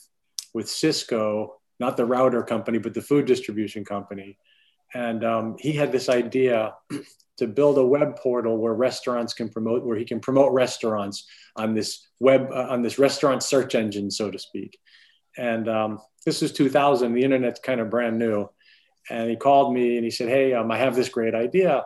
with 0.53 0.67
Sysco, 0.67 1.49
not 1.79 1.97
the 1.97 2.05
router 2.05 2.43
company, 2.43 2.77
but 2.77 2.93
the 2.93 3.01
food 3.01 3.25
distribution 3.25 3.85
company, 3.85 4.37
and 4.93 5.23
um, 5.23 5.55
he 5.59 5.71
had 5.71 5.91
this 5.91 6.09
idea 6.09 6.73
to 7.37 7.47
build 7.47 7.77
a 7.77 7.85
web 7.85 8.17
portal 8.17 8.57
where 8.57 8.73
restaurants 8.73 9.33
can 9.33 9.49
promote, 9.49 9.83
where 9.83 9.97
he 9.97 10.05
can 10.05 10.19
promote 10.19 10.53
restaurants 10.53 11.25
on 11.55 11.73
this 11.73 12.07
web, 12.19 12.49
uh, 12.51 12.67
on 12.69 12.81
this 12.81 12.99
restaurant 12.99 13.41
search 13.41 13.73
engine, 13.73 14.11
so 14.11 14.29
to 14.29 14.37
speak. 14.37 14.77
And 15.37 15.67
um, 15.69 15.99
this 16.25 16.41
is 16.41 16.51
2000. 16.51 17.13
The 17.13 17.23
internet's 17.23 17.59
kind 17.59 17.79
of 17.79 17.89
brand 17.89 18.19
new. 18.19 18.49
And 19.09 19.29
he 19.29 19.35
called 19.35 19.73
me 19.73 19.95
and 19.95 20.05
he 20.05 20.11
said, 20.11 20.29
"Hey, 20.29 20.53
um, 20.53 20.71
I 20.71 20.77
have 20.77 20.95
this 20.95 21.09
great 21.09 21.33
idea." 21.33 21.85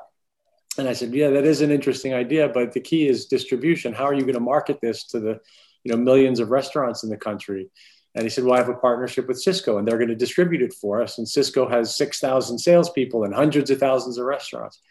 And 0.77 0.88
I 0.88 0.94
said, 0.94 1.13
"Yeah, 1.13 1.30
that 1.30 1.46
is 1.46 1.62
an 1.62 1.72
interesting 1.72 2.13
idea, 2.13 2.50
but 2.50 2.74
the 2.74 2.82
key 2.82 3.08
is 3.08 3.27
distribution. 3.27 3.94
How 3.94 4.06
are 4.06 4.13
you 4.13 4.22
going 4.22 4.34
to 4.34 4.39
market 4.42 4.80
this 4.82 5.06
to 5.08 5.20
the, 5.20 5.39
you 5.84 5.92
know, 5.92 5.98
millions 5.98 6.39
of 6.39 6.51
restaurants 6.51 7.04
in 7.04 7.10
the 7.10 7.18
country?" 7.18 7.70
And 8.13 8.24
he 8.24 8.30
said, 8.30 8.44
"Well, 8.44 8.56
I 8.56 8.58
have 8.58 8.70
a 8.70 8.75
partnership 8.75 9.27
with 9.27 9.44
Sysco 9.44 9.80
and 9.80 9.88
they're 9.88 9.98
going 9.98 10.10
to 10.10 10.15
distribute 10.15 10.62
it 10.62 10.74
for 10.74 11.01
us. 11.01 11.18
And 11.18 11.27
Sysco 11.27 11.70
has 11.70 11.96
6,000 11.96 12.60
salespeople 12.60 13.24
and 13.24 13.34
hundreds 13.34 13.72
of 13.72 13.80
thousands 13.80 14.18
of 14.18 14.25
restaurants." 14.25 14.82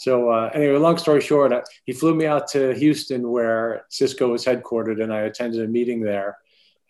So 0.00 0.30
uh, 0.30 0.50
anyway, 0.54 0.78
long 0.78 0.96
story 0.96 1.20
short, 1.20 1.52
uh, 1.52 1.60
he 1.84 1.92
flew 1.92 2.14
me 2.14 2.24
out 2.24 2.48
to 2.52 2.72
Houston, 2.72 3.30
where 3.30 3.84
Sysco 3.90 4.30
was 4.30 4.46
headquartered, 4.46 5.02
and 5.02 5.12
I 5.12 5.20
attended 5.20 5.62
a 5.62 5.68
meeting 5.68 6.00
there, 6.00 6.38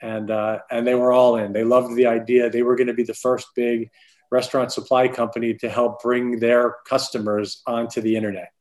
and 0.01 0.31
uh, 0.31 0.61
and 0.71 0.87
they 0.87 0.95
were 0.95 1.13
all 1.13 1.37
in. 1.37 1.53
They 1.53 1.65
loved 1.65 1.95
the 1.95 2.07
idea. 2.07 2.51
They 2.51 2.63
were 2.63 2.77
going 2.77 2.87
to 2.87 2.95
be 2.95 3.03
the 3.03 3.15
first 3.15 3.49
big 3.55 3.91
restaurant 4.31 4.73
supply 4.73 5.09
company 5.09 5.55
to 5.55 5.69
help 5.69 6.03
bring 6.03 6.39
their 6.39 6.77
customers 6.87 7.63
onto 7.67 8.01
the 8.01 8.17
internet, 8.17 8.53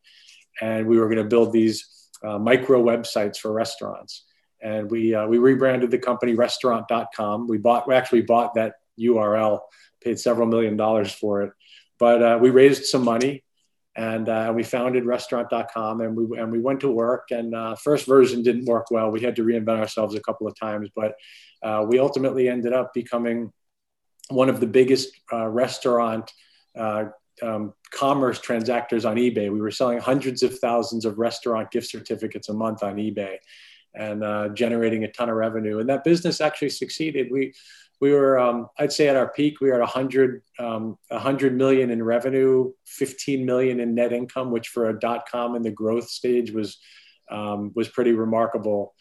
and 0.61 0.87
we 0.87 0.97
were 0.97 1.05
going 1.05 1.23
to 1.23 1.29
build 1.29 1.53
these 1.53 2.09
uh, 2.23 2.37
micro 2.37 2.83
websites 2.83 3.37
for 3.37 3.51
restaurants. 3.51 4.25
And 4.61 4.91
we 4.91 5.15
uh, 5.15 5.27
we 5.27 5.37
rebranded 5.37 5.91
the 5.91 5.99
company 5.99 6.33
Restaurant.com. 6.33 7.47
We 7.47 7.57
bought 7.57 7.87
we 7.87 7.95
actually 7.95 8.23
bought 8.23 8.55
that 8.55 8.75
URL, 8.99 9.59
paid 10.03 10.19
several 10.19 10.47
million 10.47 10.75
dollars 10.75 11.11
for 11.11 11.43
it, 11.43 11.53
but 11.97 12.21
uh, 12.21 12.37
we 12.41 12.49
raised 12.49 12.85
some 12.85 13.03
money 13.03 13.43
and 13.99 14.29
uh, 14.29 14.53
we 14.55 14.63
founded 14.63 15.03
restaurant.com 15.03 15.99
and 15.99 16.15
we, 16.15 16.39
and 16.39 16.49
we 16.49 16.59
went 16.59 16.79
to 16.79 16.89
work 16.89 17.31
and 17.31 17.53
uh, 17.53 17.75
first 17.75 18.05
version 18.05 18.41
didn't 18.41 18.63
work 18.63 18.89
well. 18.91 19.11
We 19.11 19.19
had 19.19 19.35
to 19.35 19.43
reinvent 19.43 19.77
ourselves 19.77 20.15
a 20.15 20.21
couple 20.21 20.47
of 20.47 20.57
times 20.57 20.89
but 20.95 21.15
uh, 21.61 21.85
we 21.87 21.99
ultimately 21.99 22.47
ended 22.47 22.71
up 22.71 22.93
becoming 22.93 23.51
one 24.29 24.47
of 24.47 24.61
the 24.61 24.67
biggest 24.67 25.09
uh, 25.33 25.47
restaurant 25.47 26.31
uh, 26.77 27.05
um, 27.41 27.73
commerce 27.91 28.39
transactors 28.39 29.09
on 29.09 29.17
ebay. 29.17 29.51
We 29.51 29.59
were 29.59 29.71
selling 29.71 29.99
hundreds 29.99 30.43
of 30.43 30.57
thousands 30.59 31.03
of 31.03 31.19
restaurant 31.19 31.69
gift 31.69 31.89
certificates 31.89 32.47
a 32.47 32.53
month 32.53 32.83
on 32.83 32.95
ebay 32.95 33.37
and 33.95 34.23
uh, 34.23 34.49
generating 34.49 35.03
a 35.03 35.11
ton 35.11 35.29
of 35.29 35.35
revenue. 35.35 35.79
And 35.79 35.89
that 35.89 36.05
business 36.05 36.39
actually 36.39 36.69
succeeded. 36.69 37.27
We 37.31 37.53
we 38.01 38.13
were, 38.13 38.39
um, 38.39 38.67
I'd 38.77 38.93
say 38.93 39.07
at 39.07 39.15
our 39.15 39.29
peak, 39.29 39.59
we 39.59 39.69
were 39.69 39.75
at 39.75 39.81
100, 39.81 40.41
um, 40.57 40.97
100 41.09 41.55
million 41.55 41.91
in 41.91 42.01
revenue, 42.01 42.71
15 42.85 43.45
million 43.45 43.79
in 43.79 43.93
net 43.93 44.13
income, 44.13 44.51
which 44.51 44.69
for 44.69 44.89
a 44.89 44.99
dot 44.99 45.29
com 45.29 45.55
in 45.55 45.63
the 45.63 45.71
growth 45.71 46.09
stage 46.09 46.51
was, 46.51 46.77
um, 47.29 47.71
was 47.75 47.89
pretty 47.89 48.13
remarkable. 48.13 48.93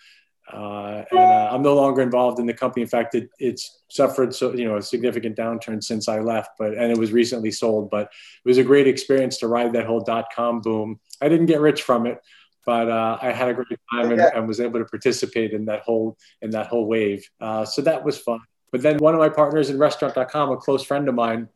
Uh, 0.52 1.04
and 1.10 1.18
uh, 1.18 1.50
I'm 1.52 1.62
no 1.62 1.74
longer 1.74 2.00
involved 2.00 2.40
in 2.40 2.46
the 2.46 2.54
company. 2.54 2.82
In 2.82 2.88
fact, 2.88 3.14
it, 3.14 3.28
it's 3.38 3.82
suffered 3.90 4.34
so 4.34 4.54
you 4.54 4.64
know 4.64 4.78
a 4.78 4.82
significant 4.82 5.36
downturn 5.36 5.82
since 5.84 6.08
I 6.08 6.20
left, 6.20 6.52
but 6.58 6.72
and 6.72 6.90
it 6.90 6.96
was 6.96 7.12
recently 7.12 7.50
sold. 7.50 7.90
But 7.90 8.04
it 8.04 8.48
was 8.48 8.56
a 8.56 8.64
great 8.64 8.86
experience 8.86 9.36
to 9.38 9.48
ride 9.48 9.74
that 9.74 9.84
whole 9.84 10.00
dot 10.00 10.28
com 10.34 10.62
boom. 10.62 11.00
I 11.20 11.28
didn't 11.28 11.46
get 11.46 11.60
rich 11.60 11.82
from 11.82 12.06
it, 12.06 12.18
but 12.64 12.88
uh, 12.88 13.18
I 13.20 13.32
had 13.32 13.48
a 13.48 13.54
great 13.54 13.78
time 13.92 14.10
and, 14.12 14.20
and, 14.20 14.48
was 14.48 14.60
able 14.60 14.78
to 14.78 14.86
participate 14.86 15.52
in 15.52 15.66
that 15.66 15.82
whole 15.82 16.16
in 16.40 16.50
that 16.50 16.68
whole 16.68 16.86
wave. 16.86 17.28
Uh, 17.38 17.66
so 17.66 17.82
that 17.82 18.02
was 18.02 18.18
fun. 18.18 18.40
But 18.70 18.82
then 18.82 18.98
one 18.98 19.14
of 19.14 19.20
my 19.20 19.28
partners 19.28 19.70
in 19.70 19.78
restaurant.com, 19.78 20.50
a 20.50 20.56
close 20.56 20.82
friend 20.82 21.08
of 21.08 21.14
mine, 21.14 21.48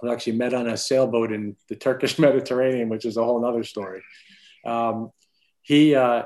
who 0.00 0.10
actually 0.10 0.36
met 0.36 0.54
on 0.54 0.68
a 0.68 0.76
sailboat 0.76 1.32
in 1.32 1.56
the 1.68 1.76
Turkish 1.76 2.18
Mediterranean, 2.18 2.88
which 2.88 3.04
is 3.04 3.16
a 3.16 3.24
whole 3.24 3.44
other 3.44 3.64
story. 3.64 4.02
Um, 4.64 5.10
he, 5.62 5.94
uh, 5.94 6.24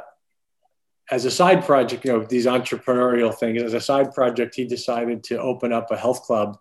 as 1.10 1.24
a 1.24 1.30
side 1.30 1.64
project, 1.64 2.04
you 2.04 2.12
know, 2.12 2.24
these 2.24 2.46
entrepreneurial 2.46 3.34
things, 3.36 3.62
as 3.62 3.74
a 3.74 3.80
side 3.80 4.12
project, 4.12 4.54
he 4.54 4.64
decided 4.64 5.24
to 5.24 5.40
open 5.40 5.72
up 5.72 5.90
a 5.90 5.96
health 5.96 6.22
club 6.22 6.58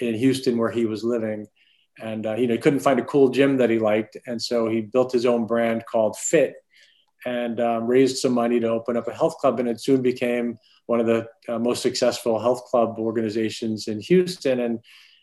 in 0.00 0.14
Houston 0.14 0.58
where 0.58 0.70
he 0.70 0.86
was 0.86 1.04
living. 1.04 1.46
And, 2.00 2.26
uh, 2.26 2.34
you 2.34 2.46
know, 2.46 2.54
he 2.54 2.60
couldn't 2.60 2.80
find 2.80 2.98
a 2.98 3.04
cool 3.04 3.28
gym 3.28 3.58
that 3.58 3.70
he 3.70 3.78
liked. 3.78 4.16
And 4.26 4.40
so 4.40 4.68
he 4.68 4.80
built 4.80 5.12
his 5.12 5.26
own 5.26 5.46
brand 5.46 5.84
called 5.86 6.16
Fit 6.16 6.54
and 7.24 7.60
um, 7.60 7.86
raised 7.86 8.18
some 8.18 8.32
money 8.32 8.60
to 8.60 8.68
open 8.68 8.96
up 8.96 9.08
a 9.08 9.14
health 9.14 9.38
club. 9.38 9.60
And 9.60 9.68
it 9.68 9.80
soon 9.80 10.02
became 10.02 10.58
one 10.86 11.00
of 11.00 11.06
the 11.06 11.26
uh, 11.48 11.58
most 11.58 11.82
successful 11.82 12.38
health 12.38 12.64
club 12.64 12.96
organizations 12.98 13.88
in 13.88 14.00
Houston. 14.00 14.60
And, 14.60 14.80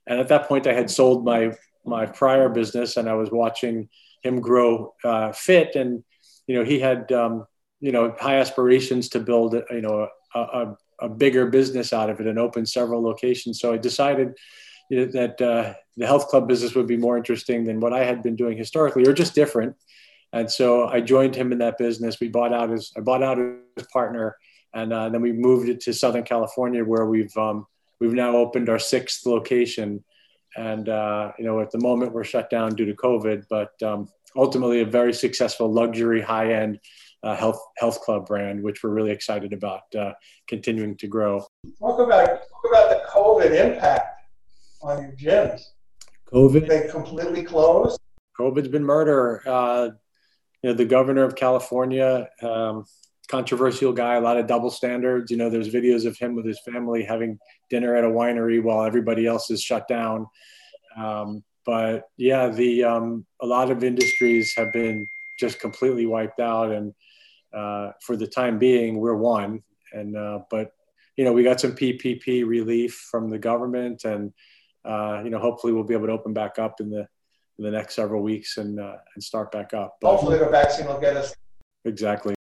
and 0.07 0.19
at 0.19 0.27
that 0.29 0.47
point, 0.47 0.67
I 0.67 0.73
had 0.73 0.89
sold 0.89 1.25
my, 1.25 1.53
my 1.85 2.05
prior 2.05 2.49
business 2.49 2.97
and 2.97 3.09
I 3.09 3.13
was 3.13 3.31
watching 3.31 3.89
him 4.23 4.39
grow 4.39 4.93
uh, 5.03 5.31
fit. 5.31 5.75
And, 5.75 6.03
you 6.47 6.55
know, 6.55 6.63
he 6.63 6.79
had, 6.79 7.11
um, 7.11 7.45
you 7.79 7.91
know, 7.91 8.15
high 8.19 8.37
aspirations 8.37 9.09
to 9.09 9.19
build, 9.19 9.53
you 9.69 9.81
know, 9.81 10.07
a, 10.35 10.39
a, 10.39 10.77
a, 11.01 11.09
bigger 11.09 11.45
business 11.47 11.93
out 11.93 12.09
of 12.09 12.19
it 12.19 12.27
and 12.27 12.37
open 12.37 12.65
several 12.65 13.01
locations. 13.01 13.59
So 13.59 13.73
I 13.73 13.77
decided 13.77 14.37
you 14.89 15.05
know, 15.05 15.11
that 15.11 15.41
uh, 15.41 15.73
the 15.97 16.05
health 16.05 16.27
club 16.27 16.47
business 16.47 16.75
would 16.75 16.87
be 16.87 16.97
more 16.97 17.17
interesting 17.17 17.63
than 17.63 17.79
what 17.79 17.93
I 17.93 18.03
had 18.03 18.21
been 18.21 18.35
doing 18.35 18.57
historically 18.57 19.07
or 19.07 19.13
just 19.13 19.35
different. 19.35 19.75
And 20.31 20.51
so 20.51 20.87
I 20.87 21.01
joined 21.01 21.35
him 21.35 21.51
in 21.51 21.57
that 21.59 21.77
business. 21.77 22.19
We 22.19 22.27
bought 22.27 22.53
out 22.53 22.69
his, 22.69 22.91
I 22.95 23.01
bought 23.01 23.23
out 23.23 23.37
his 23.37 23.87
partner 23.91 24.35
and 24.73 24.93
uh, 24.93 25.09
then 25.09 25.21
we 25.21 25.31
moved 25.31 25.69
it 25.69 25.79
to 25.81 25.93
Southern 25.93 26.23
California, 26.23 26.83
where 26.83 27.05
we've 27.05 27.35
um, 27.37 27.65
we've 27.99 28.13
now 28.13 28.35
opened 28.35 28.69
our 28.69 28.79
sixth 28.79 29.25
location. 29.25 30.03
And 30.55 30.89
uh, 30.89 31.31
you 31.37 31.45
know, 31.45 31.59
at 31.59 31.71
the 31.71 31.79
moment 31.79 32.13
we're 32.13 32.23
shut 32.23 32.49
down 32.49 32.75
due 32.75 32.85
to 32.85 32.93
COVID, 32.93 33.45
but 33.49 33.71
um, 33.83 34.07
ultimately 34.35 34.81
a 34.81 34.85
very 34.85 35.13
successful 35.13 35.71
luxury 35.71 36.21
high 36.21 36.53
end 36.53 36.79
uh, 37.23 37.35
health 37.35 37.59
health 37.77 38.01
club 38.01 38.27
brand, 38.27 38.61
which 38.61 38.83
we're 38.83 38.91
really 38.91 39.11
excited 39.11 39.53
about 39.53 39.83
uh, 39.97 40.13
continuing 40.47 40.95
to 40.97 41.07
grow. 41.07 41.45
Talk 41.79 41.99
about 41.99 42.27
talk 42.27 42.65
about 42.69 42.89
the 42.89 43.01
COVID 43.09 43.51
impact 43.51 44.21
on 44.81 45.01
your 45.01 45.11
gyms. 45.13 45.61
COVID. 46.31 46.67
They 46.67 46.87
completely 46.89 47.43
closed. 47.43 47.99
COVID's 48.39 48.69
been 48.69 48.85
murder. 48.85 49.41
You 50.61 50.71
know, 50.71 50.75
the 50.75 50.85
governor 50.85 51.23
of 51.23 51.35
California 51.35 52.27
um, 52.41 52.85
controversial 53.29 53.93
guy, 53.93 54.15
a 54.15 54.21
lot 54.21 54.37
of 54.37 54.47
double 54.47 54.71
standards. 54.71 55.31
You 55.31 55.37
know, 55.37 55.49
there's 55.49 55.69
videos 55.69 56.05
of 56.05 56.17
him 56.17 56.35
with 56.35 56.45
his 56.45 56.59
family 56.61 57.03
having 57.03 57.37
dinner 57.69 57.95
at 57.95 58.03
a 58.03 58.07
winery 58.07 58.61
while 58.61 58.83
everybody 58.83 59.25
else 59.25 59.49
is 59.51 59.61
shut 59.61 59.87
down. 59.87 60.27
Um, 60.97 61.43
but 61.65 62.03
yeah, 62.17 62.49
the 62.49 62.83
um, 62.83 63.25
a 63.41 63.45
lot 63.45 63.69
of 63.69 63.83
industries 63.83 64.53
have 64.57 64.73
been 64.73 65.05
just 65.39 65.59
completely 65.59 66.07
wiped 66.07 66.39
out, 66.39 66.71
and 66.71 66.93
uh, 67.53 67.91
for 68.01 68.17
the 68.17 68.27
time 68.27 68.57
being, 68.57 68.97
we're 68.97 69.15
one. 69.15 69.61
And 69.93 70.17
uh, 70.17 70.39
but 70.49 70.71
you 71.15 71.23
know, 71.23 71.31
we 71.31 71.43
got 71.43 71.61
some 71.61 71.73
PPP 71.73 72.45
relief 72.47 73.07
from 73.11 73.29
the 73.29 73.39
government, 73.39 74.03
and 74.03 74.33
uh, 74.83 75.21
you 75.23 75.29
know, 75.29 75.39
hopefully 75.39 75.71
we'll 75.71 75.83
be 75.83 75.93
able 75.93 76.07
to 76.07 76.13
open 76.13 76.33
back 76.33 76.57
up 76.57 76.81
in 76.81 76.89
the 76.89 77.07
in 77.59 77.65
the 77.65 77.71
next 77.71 77.93
several 77.95 78.23
weeks 78.23 78.57
and 78.57 78.79
uh, 78.79 78.95
and 79.13 79.23
start 79.23 79.51
back 79.51 79.73
up. 79.73 79.97
But, 80.01 80.11
hopefully, 80.11 80.39
the 80.39 80.47
vaccine 80.47 80.87
will 80.87 80.99
get 80.99 81.15
us. 81.17 81.35
Exactly. 81.85 82.33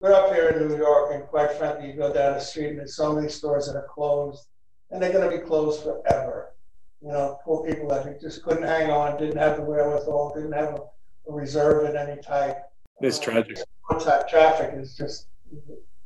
We're 0.00 0.12
up 0.12 0.32
here 0.32 0.48
in 0.48 0.68
New 0.68 0.76
York, 0.76 1.12
and 1.14 1.24
quite 1.24 1.52
frankly, 1.52 1.88
you 1.88 1.94
go 1.94 2.12
down 2.12 2.34
the 2.34 2.40
street 2.40 2.70
and 2.70 2.78
there's 2.78 2.96
so 2.96 3.14
many 3.14 3.28
stores 3.28 3.66
that 3.66 3.76
are 3.76 3.86
closed, 3.88 4.48
and 4.90 5.02
they're 5.02 5.12
going 5.12 5.28
to 5.28 5.36
be 5.36 5.42
closed 5.42 5.82
forever. 5.82 6.52
You 7.00 7.08
know, 7.08 7.38
poor 7.44 7.66
people 7.66 7.88
that 7.88 8.20
just 8.20 8.42
couldn't 8.42 8.64
hang 8.64 8.90
on, 8.90 9.18
didn't 9.18 9.38
have 9.38 9.56
the 9.56 9.62
wherewithal, 9.62 10.34
didn't 10.34 10.52
have 10.52 10.74
a, 10.74 11.30
a 11.30 11.32
reserve 11.32 11.88
in 11.88 11.96
any 11.96 12.20
type. 12.20 12.58
It's 13.00 13.18
uh, 13.18 13.22
tragic. 13.22 13.58
Traffic 14.28 14.74
is 14.74 14.96
just 14.96 15.28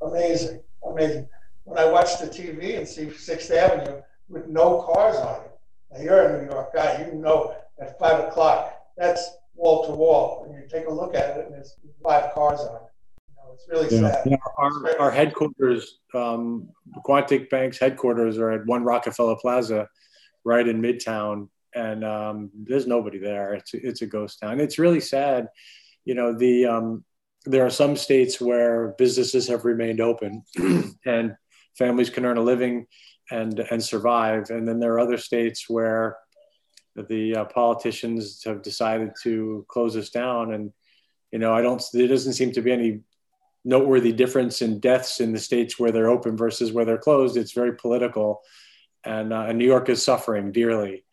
amazing, 0.02 0.62
amazing. 0.88 1.28
When 1.64 1.78
I 1.78 1.90
watch 1.90 2.18
the 2.20 2.26
TV 2.26 2.78
and 2.78 2.86
see 2.86 3.10
Sixth 3.10 3.50
Avenue 3.50 4.02
with 4.28 4.46
no 4.46 4.82
cars 4.82 5.16
on 5.16 5.40
it, 5.42 5.50
now 5.92 6.02
you're 6.02 6.28
a 6.28 6.42
New 6.42 6.50
York 6.50 6.74
guy, 6.74 7.06
you 7.06 7.18
know 7.18 7.54
at 7.80 7.99
five 7.99 8.25
o'clock 8.25 8.73
that's 8.97 9.37
wall 9.54 9.87
to 9.87 9.92
wall, 9.92 10.45
and 10.45 10.54
you 10.54 10.68
take 10.68 10.87
a 10.87 10.92
look 10.92 11.14
at 11.14 11.37
it 11.37 11.47
and 11.47 11.54
there's 11.54 11.76
five 12.02 12.33
cars 12.35 12.61
on 12.61 12.76
it. 12.76 12.83
You 13.28 13.35
know, 13.37 13.54
it's 13.54 13.66
really 13.68 13.95
yeah. 13.95 14.12
sad. 14.12 14.26
Yeah, 14.26 14.37
our, 14.59 15.00
our 15.00 15.11
headquarters, 15.11 15.99
um, 16.14 16.68
Quontic 17.04 17.50
Bank's 17.50 17.78
headquarters 17.78 18.38
are 18.38 18.52
at 18.52 18.66
One 18.66 18.85
Rockefeller 18.85 19.37
Plaza, 19.40 19.88
right 20.45 20.66
in 20.66 20.80
Midtown, 20.80 21.49
and 21.75 22.04
um, 22.04 22.50
there's 22.54 22.87
nobody 22.87 23.18
there. 23.18 23.54
It's 23.54 23.75
it's 23.75 24.02
a 24.02 24.06
ghost 24.06 24.40
town. 24.40 24.61
It's 24.61 24.78
really 24.78 25.00
sad. 25.00 25.49
You 26.04 26.14
know, 26.14 26.37
the 26.37 26.66
um, 26.66 27.04
there 27.45 27.66
are 27.66 27.71
some 27.71 27.97
states 27.97 28.40
where 28.40 28.95
businesses 28.99 29.49
have 29.49 29.64
remained 29.64 30.00
open, 30.00 30.42
and 31.06 31.35
families 31.76 32.11
can 32.11 32.25
earn 32.25 32.38
a 32.38 32.42
living 32.42 32.87
and 33.30 33.59
and 33.71 33.83
survive, 33.83 34.50
and 34.50 34.66
then 34.66 34.78
there 34.78 34.95
are 34.95 35.00
other 35.00 35.18
states 35.18 35.68
where 35.68 36.16
the 37.08 37.36
uh, 37.36 37.44
politicians 37.46 38.42
have 38.44 38.62
decided 38.62 39.12
to 39.22 39.64
close 39.68 39.96
us 39.96 40.10
down 40.10 40.54
and 40.54 40.72
you 41.32 41.38
know 41.38 41.52
i 41.52 41.60
don't 41.60 41.82
there 41.92 42.08
doesn't 42.08 42.32
seem 42.32 42.52
to 42.52 42.62
be 42.62 42.72
any 42.72 43.00
noteworthy 43.66 44.12
difference 44.12 44.62
in 44.62 44.78
deaths 44.78 45.20
in 45.20 45.32
the 45.32 45.38
states 45.38 45.78
where 45.78 45.90
they're 45.90 46.08
open 46.08 46.36
versus 46.36 46.72
where 46.72 46.84
they're 46.84 46.96
closed. 46.96 47.36
It's 47.36 47.52
very 47.52 47.74
political, 47.74 48.40
and, 49.04 49.32
uh, 49.32 49.46
and 49.48 49.58
New 49.58 49.66
York 49.66 49.88
is 49.88 50.02
suffering 50.02 50.52
dearly. 50.52 51.04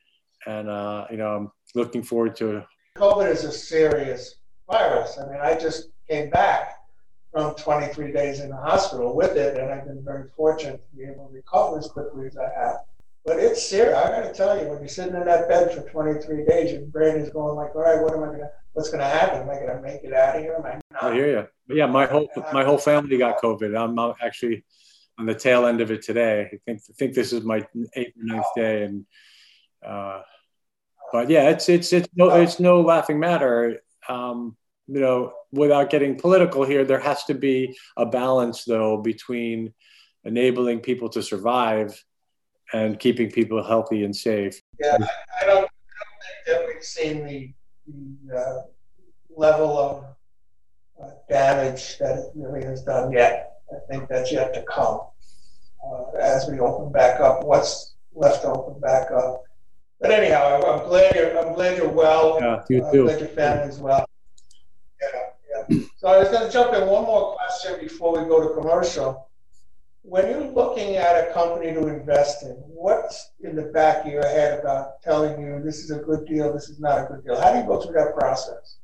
And 0.45 0.69
uh, 0.69 1.07
you 1.09 1.17
know, 1.17 1.35
I'm 1.35 1.51
looking 1.73 2.03
forward 2.03 2.35
to. 2.37 2.63
COVID 2.97 3.29
is 3.29 3.43
a 3.43 3.51
serious, 3.51 4.35
virus. 4.69 5.17
I 5.17 5.31
mean, 5.31 5.39
I 5.41 5.55
just 5.55 5.89
came 6.07 6.29
back 6.29 6.77
from 7.31 7.55
23 7.55 8.11
days 8.11 8.39
in 8.39 8.49
the 8.49 8.55
hospital 8.55 9.15
with 9.15 9.35
it, 9.35 9.57
and 9.57 9.71
I've 9.71 9.85
been 9.85 10.03
very 10.03 10.29
fortunate 10.37 10.83
to 10.91 10.97
be 10.97 11.05
able 11.05 11.27
to 11.27 11.33
recover 11.33 11.79
as 11.79 11.87
quickly 11.87 12.27
as 12.27 12.37
I 12.37 12.49
have. 12.55 12.77
But 13.25 13.39
it's 13.39 13.69
serious. 13.69 13.95
I 13.95 14.09
got 14.09 14.27
to 14.27 14.33
tell 14.33 14.61
you, 14.61 14.69
when 14.69 14.79
you're 14.79 14.87
sitting 14.89 15.15
in 15.15 15.23
that 15.23 15.47
bed 15.47 15.73
for 15.73 15.89
23 15.89 16.45
days, 16.45 16.73
your 16.73 16.81
brain 16.87 17.17
is 17.17 17.29
going 17.29 17.55
like, 17.55 17.73
all 17.73 17.81
right, 17.81 18.01
what 18.01 18.13
am 18.13 18.23
I 18.23 18.25
gonna, 18.27 18.49
what's 18.73 18.89
gonna 18.89 19.07
happen? 19.07 19.43
Am 19.43 19.49
I 19.49 19.65
gonna 19.65 19.81
make 19.81 20.03
it 20.03 20.13
out 20.13 20.35
of 20.35 20.41
here? 20.41 20.55
Am 20.55 20.65
I 20.65 20.81
not? 20.91 21.11
I 21.11 21.13
hear 21.13 21.27
you. 21.27 21.47
But 21.67 21.77
yeah, 21.77 21.85
my 21.85 22.05
whole 22.05 22.27
my 22.51 22.65
whole 22.65 22.77
family 22.77 23.17
got 23.17 23.41
COVID. 23.41 23.77
I'm 23.77 23.97
actually 24.21 24.65
on 25.17 25.25
the 25.25 25.35
tail 25.35 25.65
end 25.65 25.79
of 25.79 25.89
it 25.91 26.01
today. 26.01 26.41
I 26.41 26.57
think 26.65 26.81
I 26.89 26.93
think 26.97 27.13
this 27.13 27.31
is 27.31 27.43
my 27.43 27.65
eighth 27.95 28.13
or 28.17 28.23
ninth 28.23 28.45
day, 28.57 28.83
and 28.83 29.05
uh, 29.85 30.21
but 31.13 31.29
yeah, 31.29 31.49
it's 31.49 31.69
it's 31.69 31.93
it's 31.93 32.09
no 32.15 32.29
it's 32.35 32.59
no 32.59 32.81
laughing 32.81 33.19
matter. 33.19 33.79
Um, 34.09 34.57
you 34.87 34.99
know, 34.99 35.31
without 35.53 35.89
getting 35.89 36.19
political 36.19 36.65
here, 36.65 36.83
there 36.83 36.99
has 36.99 37.23
to 37.25 37.33
be 37.33 37.77
a 37.95 38.05
balance 38.05 38.65
though 38.65 38.97
between 38.97 39.73
enabling 40.25 40.81
people 40.81 41.07
to 41.09 41.23
survive 41.23 42.03
and 42.71 42.99
keeping 42.99 43.29
people 43.29 43.63
healthy 43.63 44.03
and 44.03 44.15
safe. 44.15 44.61
Yeah, 44.79 44.97
I, 44.99 45.43
I, 45.43 45.45
don't, 45.45 45.57
I 45.57 45.57
don't, 45.57 45.67
think 45.67 46.47
that 46.47 46.67
we've 46.67 46.83
seen 46.83 47.25
the, 47.25 47.53
the 47.87 48.37
uh, 48.37 48.61
level 49.35 49.77
of 49.77 50.05
uh, 51.01 51.11
damage 51.29 51.97
that 51.99 52.17
it 52.17 52.31
really 52.35 52.65
has 52.65 52.83
done 52.83 53.11
yet. 53.11 53.57
I 53.71 53.79
think 53.91 54.07
that's 54.09 54.31
yet 54.31 54.53
to 54.53 54.63
come. 54.63 55.01
Uh, 55.85 56.17
as 56.17 56.47
we 56.49 56.59
open 56.59 56.91
back 56.91 57.19
up, 57.19 57.43
what's 57.43 57.95
left 58.13 58.43
to 58.43 58.49
open 58.49 58.79
back 58.79 59.11
up. 59.11 59.43
But 59.99 60.11
anyhow, 60.11 60.61
I'm 60.65 60.87
glad 60.87 61.15
you're 61.15 61.37
I'm 61.39 61.53
glad 61.53 61.77
you're 61.77 61.89
well. 61.89 62.37
Yeah, 62.39 62.63
you 62.69 62.79
too. 62.91 63.01
I'm 63.01 63.05
glad 63.07 63.19
your 63.19 63.29
family's 63.29 63.79
well. 63.79 64.05
Yeah, 65.01 65.67
yeah. 65.69 65.79
So 65.97 66.07
I 66.07 66.17
was 66.17 66.29
going 66.29 66.45
to 66.45 66.51
jump 66.51 66.73
in 66.73 66.87
one 66.87 67.03
more 67.03 67.35
question 67.35 67.79
before 67.79 68.19
we 68.19 68.27
go 68.27 68.47
to 68.47 68.53
commercial 68.53 69.29
when 70.03 70.29
you're 70.29 70.51
looking 70.51 70.97
at 70.97 71.29
a 71.29 71.33
company 71.33 71.73
to 71.73 71.87
invest 71.87 72.43
in, 72.43 72.51
what's 72.67 73.31
in 73.41 73.55
the 73.55 73.63
back 73.63 74.05
of 74.05 74.11
your 74.11 74.25
head 74.25 74.59
about 74.59 75.01
telling 75.01 75.41
you 75.41 75.61
this 75.63 75.79
is 75.79 75.91
a 75.91 75.99
good 75.99 76.25
deal, 76.25 76.53
this 76.53 76.69
is 76.69 76.79
not 76.79 76.99
a 76.99 77.05
good 77.05 77.23
deal? 77.23 77.41
How 77.41 77.53
do 77.53 77.59
you 77.59 77.65
go 77.65 77.81
through 77.81 77.93
that 77.93 78.13
process? 78.13 78.77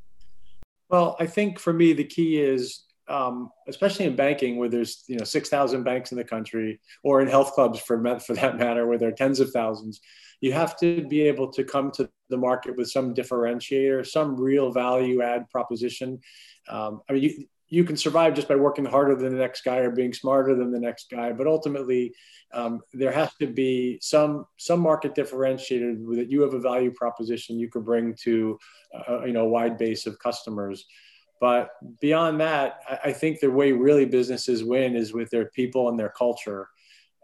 Well, 0.89 1.17
I 1.19 1.27
think 1.27 1.59
for 1.59 1.73
me, 1.73 1.91
the 1.91 2.05
key 2.05 2.41
is, 2.41 2.85
um, 3.09 3.51
especially 3.67 4.05
in 4.05 4.15
banking, 4.15 4.57
where 4.57 4.69
there's 4.69 5.03
you 5.07 5.17
know 5.17 5.25
six 5.25 5.49
thousand 5.49 5.83
banks 5.83 6.11
in 6.11 6.17
the 6.17 6.23
country, 6.23 6.79
or 7.03 7.21
in 7.21 7.27
health 7.27 7.53
clubs 7.53 7.79
for 7.79 8.19
for 8.19 8.33
that 8.35 8.57
matter, 8.57 8.87
where 8.87 8.97
there 8.97 9.09
are 9.09 9.13
tens 9.13 9.39
of 9.39 9.51
thousands. 9.51 9.99
You 10.41 10.53
have 10.53 10.77
to 10.79 11.05
be 11.05 11.21
able 11.23 11.51
to 11.51 11.63
come 11.63 11.91
to 11.91 12.09
the 12.29 12.37
market 12.37 12.77
with 12.77 12.89
some 12.89 13.13
differentiator, 13.13 14.07
some 14.07 14.39
real 14.39 14.71
value 14.71 15.21
add 15.21 15.49
proposition. 15.49 16.21
Um, 16.69 17.01
I 17.09 17.13
mean, 17.13 17.23
you, 17.23 17.45
you 17.69 17.83
can 17.83 17.95
survive 17.95 18.33
just 18.33 18.47
by 18.47 18.55
working 18.55 18.85
harder 18.85 19.15
than 19.15 19.31
the 19.31 19.39
next 19.39 19.61
guy 19.61 19.77
or 19.77 19.91
being 19.91 20.13
smarter 20.13 20.55
than 20.55 20.71
the 20.71 20.79
next 20.79 21.09
guy. 21.09 21.31
But 21.31 21.47
ultimately, 21.47 22.13
um, 22.53 22.81
there 22.93 23.11
has 23.11 23.33
to 23.35 23.47
be 23.47 23.99
some 24.01 24.45
some 24.57 24.79
market 24.79 25.13
differentiated 25.13 26.03
that 26.13 26.31
you 26.31 26.41
have 26.41 26.53
a 26.53 26.59
value 26.59 26.91
proposition 26.91 27.59
you 27.59 27.69
can 27.69 27.83
bring 27.83 28.15
to 28.23 28.57
uh, 29.07 29.23
you 29.23 29.33
know 29.33 29.45
a 29.45 29.49
wide 29.49 29.77
base 29.77 30.07
of 30.07 30.17
customers. 30.19 30.85
But 31.39 31.69
beyond 32.01 32.41
that, 32.41 32.79
I, 32.89 32.99
I, 33.05 33.13
think 33.13 33.39
the 33.39 33.49
way 33.49 33.71
really 33.71 34.03
businesses 34.03 34.61
win 34.61 34.97
is 34.97 35.13
with 35.13 35.29
their 35.29 35.45
people 35.45 35.87
and 35.87 35.97
their 35.97 36.09
culture. 36.09 36.67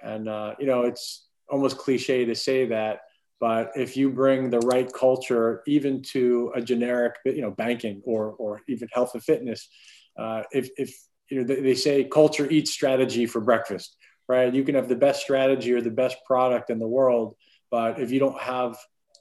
And 0.02 0.30
uh, 0.30 0.56
you 0.60 0.68
know, 0.68 0.84
it's 0.84 1.28
almost 1.50 1.78
cliche 1.78 2.24
to 2.24 2.36
say 2.36 2.66
that, 2.68 3.02
but 3.40 3.72
if 3.76 3.98
you 3.98 4.10
bring 4.10 4.50
the 4.50 4.60
right 4.60 4.92
culture, 4.94 5.64
even 5.68 6.02
to 6.04 6.52
a 6.56 6.62
generic, 6.62 7.16
you 7.26 7.42
know, 7.42 7.52
banking 7.52 8.02
or 8.06 8.36
or 8.38 8.62
even 8.68 8.88
health 8.94 9.12
and 9.16 9.24
fitness, 9.24 9.68
uh, 10.18 10.44
if, 10.52 10.70
if 10.78 10.96
you 11.30 11.38
know, 11.40 11.44
they, 11.44 11.62
they 11.62 11.76
say 11.76 12.04
culture 12.04 12.50
eats 12.50 12.72
strategy 12.72 13.26
for 13.26 13.42
breakfast, 13.42 13.98
right? 14.28 14.54
You 14.54 14.64
can 14.64 14.76
have 14.76 14.90
the 14.90 14.96
best 14.96 15.22
strategy 15.22 15.74
or 15.74 15.82
the 15.82 15.90
best 15.90 16.18
product 16.26 16.70
in 16.70 16.80
the 16.80 16.88
world, 16.88 17.36
but 17.72 18.00
if 18.00 18.12
you 18.12 18.20
don't 18.20 18.40
have 18.40 18.78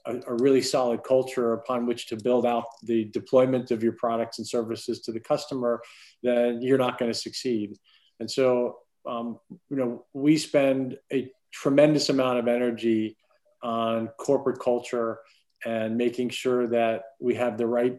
a, 0.07 0.16
a, 0.26 0.35
really 0.35 0.61
solid 0.61 1.02
culture 1.02 1.54
upon 1.54 1.87
which 1.87 2.07
to 2.09 2.16
build 2.16 2.46
out 2.46 2.64
the 2.83 3.07
deployment 3.07 3.70
of 3.70 3.83
your 3.83 3.92
products 3.92 4.38
and 4.38 4.46
services 4.46 5.00
to 5.00 5.12
the 5.12 5.20
customer, 5.20 5.80
then 6.22 6.61
you're 6.61 6.78
not 6.78 6.98
going 6.98 7.11
to 7.11 7.18
succeed. 7.18 7.76
And 8.20 8.30
so, 8.30 8.78
um, 9.07 9.38
you 9.70 9.76
know, 9.76 10.04
we 10.12 10.37
spend 10.37 10.98
a 11.12 11.30
tremendous 11.52 12.09
amount 12.09 12.38
of 12.38 12.48
energy 12.48 13.16
on 13.62 14.09
corporate 14.18 14.61
culture 14.61 15.18
and 15.64 15.96
making 15.96 16.28
sure 16.28 16.66
that 16.68 17.04
we 17.20 17.35
have 17.35 17.57
the 17.57 17.66
right 17.66 17.98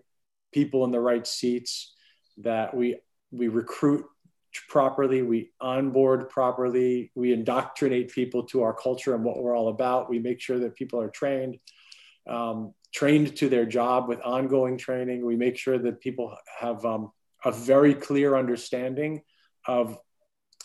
people 0.54 0.86
in 0.86 0.92
the 0.92 1.00
right 1.00 1.26
seats 1.26 1.95
that 2.38 2.76
we 2.76 2.98
we 3.32 3.48
recruit 3.48 4.06
properly, 4.70 5.22
we 5.22 5.52
onboard 5.60 6.30
properly, 6.30 7.12
we 7.16 7.34
indoctrinate 7.34 8.12
people 8.12 8.44
to 8.44 8.64
our 8.64 8.74
culture 8.74 9.14
and 9.14 9.24
what 9.24 9.42
we're 9.42 9.56
all 9.56 9.68
about. 9.68 10.10
We 10.10 10.20
make 10.20 10.40
sure 10.40 10.60
that 10.60 10.76
people 10.76 11.02
are 11.02 11.10
trained, 11.10 11.58
um, 12.28 12.74
trained 12.94 13.36
to 13.38 13.50
their 13.50 13.66
job 13.66 14.08
with 14.08 14.22
ongoing 14.22 14.78
training. 14.78 15.26
We 15.26 15.36
make 15.36 15.58
sure 15.58 15.78
that 15.78 16.00
people 16.00 16.36
have 16.60 16.86
um, 16.86 17.12
a 17.44 17.52
very 17.52 17.94
clear 17.94 18.38
understanding 18.38 19.22
of 19.68 19.98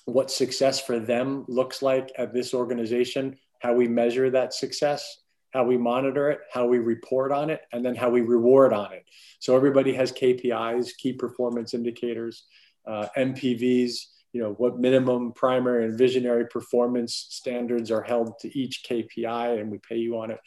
what 0.04 0.30
success 0.30 0.80
for 0.80 0.98
them 0.98 1.44
looks 1.48 1.82
like 1.82 2.12
at 2.16 2.32
this 2.32 2.54
organization, 2.54 3.36
how 3.60 3.74
we 3.74 3.88
measure 3.88 4.30
that 4.30 4.54
success, 4.54 5.18
how 5.52 5.64
we 5.64 5.76
monitor 5.76 6.30
it, 6.30 6.40
how 6.52 6.66
we 6.66 6.78
report 6.78 7.32
on 7.32 7.50
it, 7.50 7.62
and 7.72 7.84
then 7.84 7.94
how 7.94 8.08
we 8.10 8.20
reward 8.20 8.72
on 8.72 8.92
it. 8.92 9.04
So 9.40 9.56
everybody 9.56 9.92
has 9.94 10.12
KPIs, 10.12 10.96
key 10.96 11.12
performance 11.12 11.74
indicators, 11.74 12.44
uh, 12.86 13.08
MPVs, 13.16 14.06
you 14.32 14.40
know, 14.40 14.52
what 14.52 14.78
minimum 14.78 15.32
primary 15.32 15.84
and 15.84 15.98
visionary 15.98 16.46
performance 16.46 17.26
standards 17.30 17.90
are 17.90 18.02
held 18.02 18.38
to 18.40 18.58
each 18.58 18.84
KPI, 18.88 19.60
and 19.60 19.70
we 19.70 19.78
pay 19.78 19.96
you 19.96 20.18
on 20.18 20.30
it. 20.30 20.38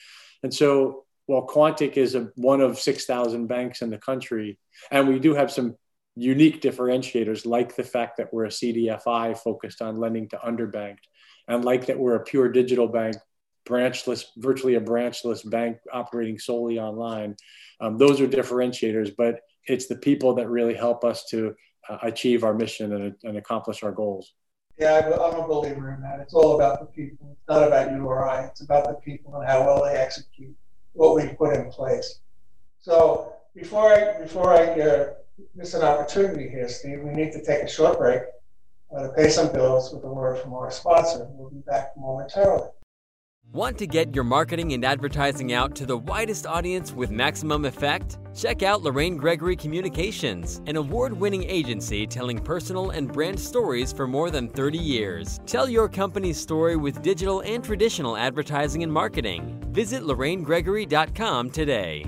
And 0.41 0.53
so 0.53 1.03
while 1.25 1.47
Quontic 1.47 1.97
is 1.97 2.15
a, 2.15 2.31
one 2.35 2.61
of 2.61 2.79
6,000 2.79 3.47
banks 3.47 3.81
in 3.81 3.89
the 3.89 3.97
country, 3.97 4.57
and 4.91 5.07
we 5.07 5.19
do 5.19 5.33
have 5.33 5.51
some 5.51 5.75
unique 6.15 6.61
differentiators 6.61 7.45
like 7.45 7.75
the 7.75 7.83
fact 7.83 8.17
that 8.17 8.33
we're 8.33 8.45
a 8.45 8.49
CDFI 8.49 9.37
focused 9.37 9.81
on 9.81 9.97
lending 9.97 10.29
to 10.29 10.37
underbanked, 10.37 11.05
and 11.47 11.65
like 11.65 11.87
that 11.87 11.99
we're 11.99 12.15
a 12.15 12.23
pure 12.23 12.49
digital 12.49 12.87
bank 12.87 13.17
branchless, 13.65 14.31
virtually 14.37 14.75
a 14.75 14.81
branchless 14.81 15.43
bank 15.43 15.77
operating 15.91 16.37
solely 16.37 16.79
online. 16.79 17.35
Um, 17.79 17.97
those 17.97 18.21
are 18.21 18.27
differentiators, 18.27 19.13
but 19.17 19.41
it's 19.67 19.87
the 19.87 19.95
people 19.95 20.33
that 20.35 20.49
really 20.49 20.73
help 20.73 21.03
us 21.03 21.25
to 21.29 21.55
uh, 21.89 21.97
achieve 22.03 22.43
our 22.43 22.53
mission 22.53 22.93
and, 22.93 23.15
and, 23.23 23.37
accomplish 23.37 23.83
our 23.83 23.91
goals. 23.91 24.33
Yeah, 24.77 24.99
I'm 24.99 25.39
a 25.39 25.47
believer 25.47 25.93
in 25.93 26.01
that. 26.01 26.19
It's 26.19 26.33
all 26.33 26.55
about 26.55 26.79
the 26.79 26.85
people. 26.87 27.29
It's 27.31 27.47
not 27.47 27.67
about 27.67 27.91
you 27.91 28.05
or 28.05 28.27
I. 28.27 28.45
It's 28.45 28.61
about 28.61 28.87
the 28.87 28.93
people 28.95 29.35
and 29.35 29.47
how 29.47 29.65
well 29.65 29.83
they 29.83 29.95
execute 29.97 30.55
what 30.93 31.15
we 31.15 31.27
put 31.33 31.55
in 31.55 31.69
place. 31.69 32.19
So 32.79 33.33
before 33.55 33.93
I 33.93 34.19
before 34.19 34.53
I 34.53 34.79
uh, 34.79 35.13
miss 35.55 35.73
an 35.73 35.83
opportunity 35.83 36.49
here, 36.49 36.67
Steve, 36.67 37.01
we 37.01 37.11
need 37.11 37.31
to 37.33 37.43
take 37.43 37.63
a 37.63 37.67
short 37.67 37.99
break 37.99 38.23
uh, 38.95 39.03
to 39.03 39.09
pay 39.09 39.29
some 39.29 39.51
bills 39.51 39.93
with 39.93 40.03
a 40.03 40.07
word 40.07 40.39
from 40.39 40.53
our 40.53 40.71
sponsor. 40.71 41.27
We'll 41.29 41.49
be 41.49 41.59
back 41.59 41.91
momentarily. 41.97 42.69
Want 43.53 43.77
to 43.77 43.85
get 43.85 44.15
your 44.15 44.23
marketing 44.23 44.73
and 44.73 44.83
advertising 44.83 45.53
out 45.53 45.75
to 45.75 45.85
the 45.85 45.95
widest 45.95 46.47
audience 46.47 46.91
with 46.91 47.11
maximum 47.11 47.65
effect? 47.65 48.17
Check 48.35 48.63
out 48.63 48.81
Lorraine 48.81 49.15
Gregory 49.15 49.55
Communications, 49.55 50.59
an 50.65 50.75
award 50.75 51.13
winning 51.13 51.43
agency 51.43 52.07
telling 52.07 52.39
personal 52.39 52.89
and 52.89 53.13
brand 53.13 53.39
stories 53.39 53.93
for 53.93 54.07
more 54.07 54.31
than 54.31 54.49
30 54.49 54.79
years. 54.79 55.39
Tell 55.45 55.69
your 55.69 55.87
company's 55.87 56.41
story 56.41 56.77
with 56.77 57.03
digital 57.03 57.41
and 57.41 57.63
traditional 57.63 58.17
advertising 58.17 58.81
and 58.81 58.91
marketing. 58.91 59.63
Visit 59.69 60.01
lorrainegregory.com 60.01 61.51
today. 61.51 62.07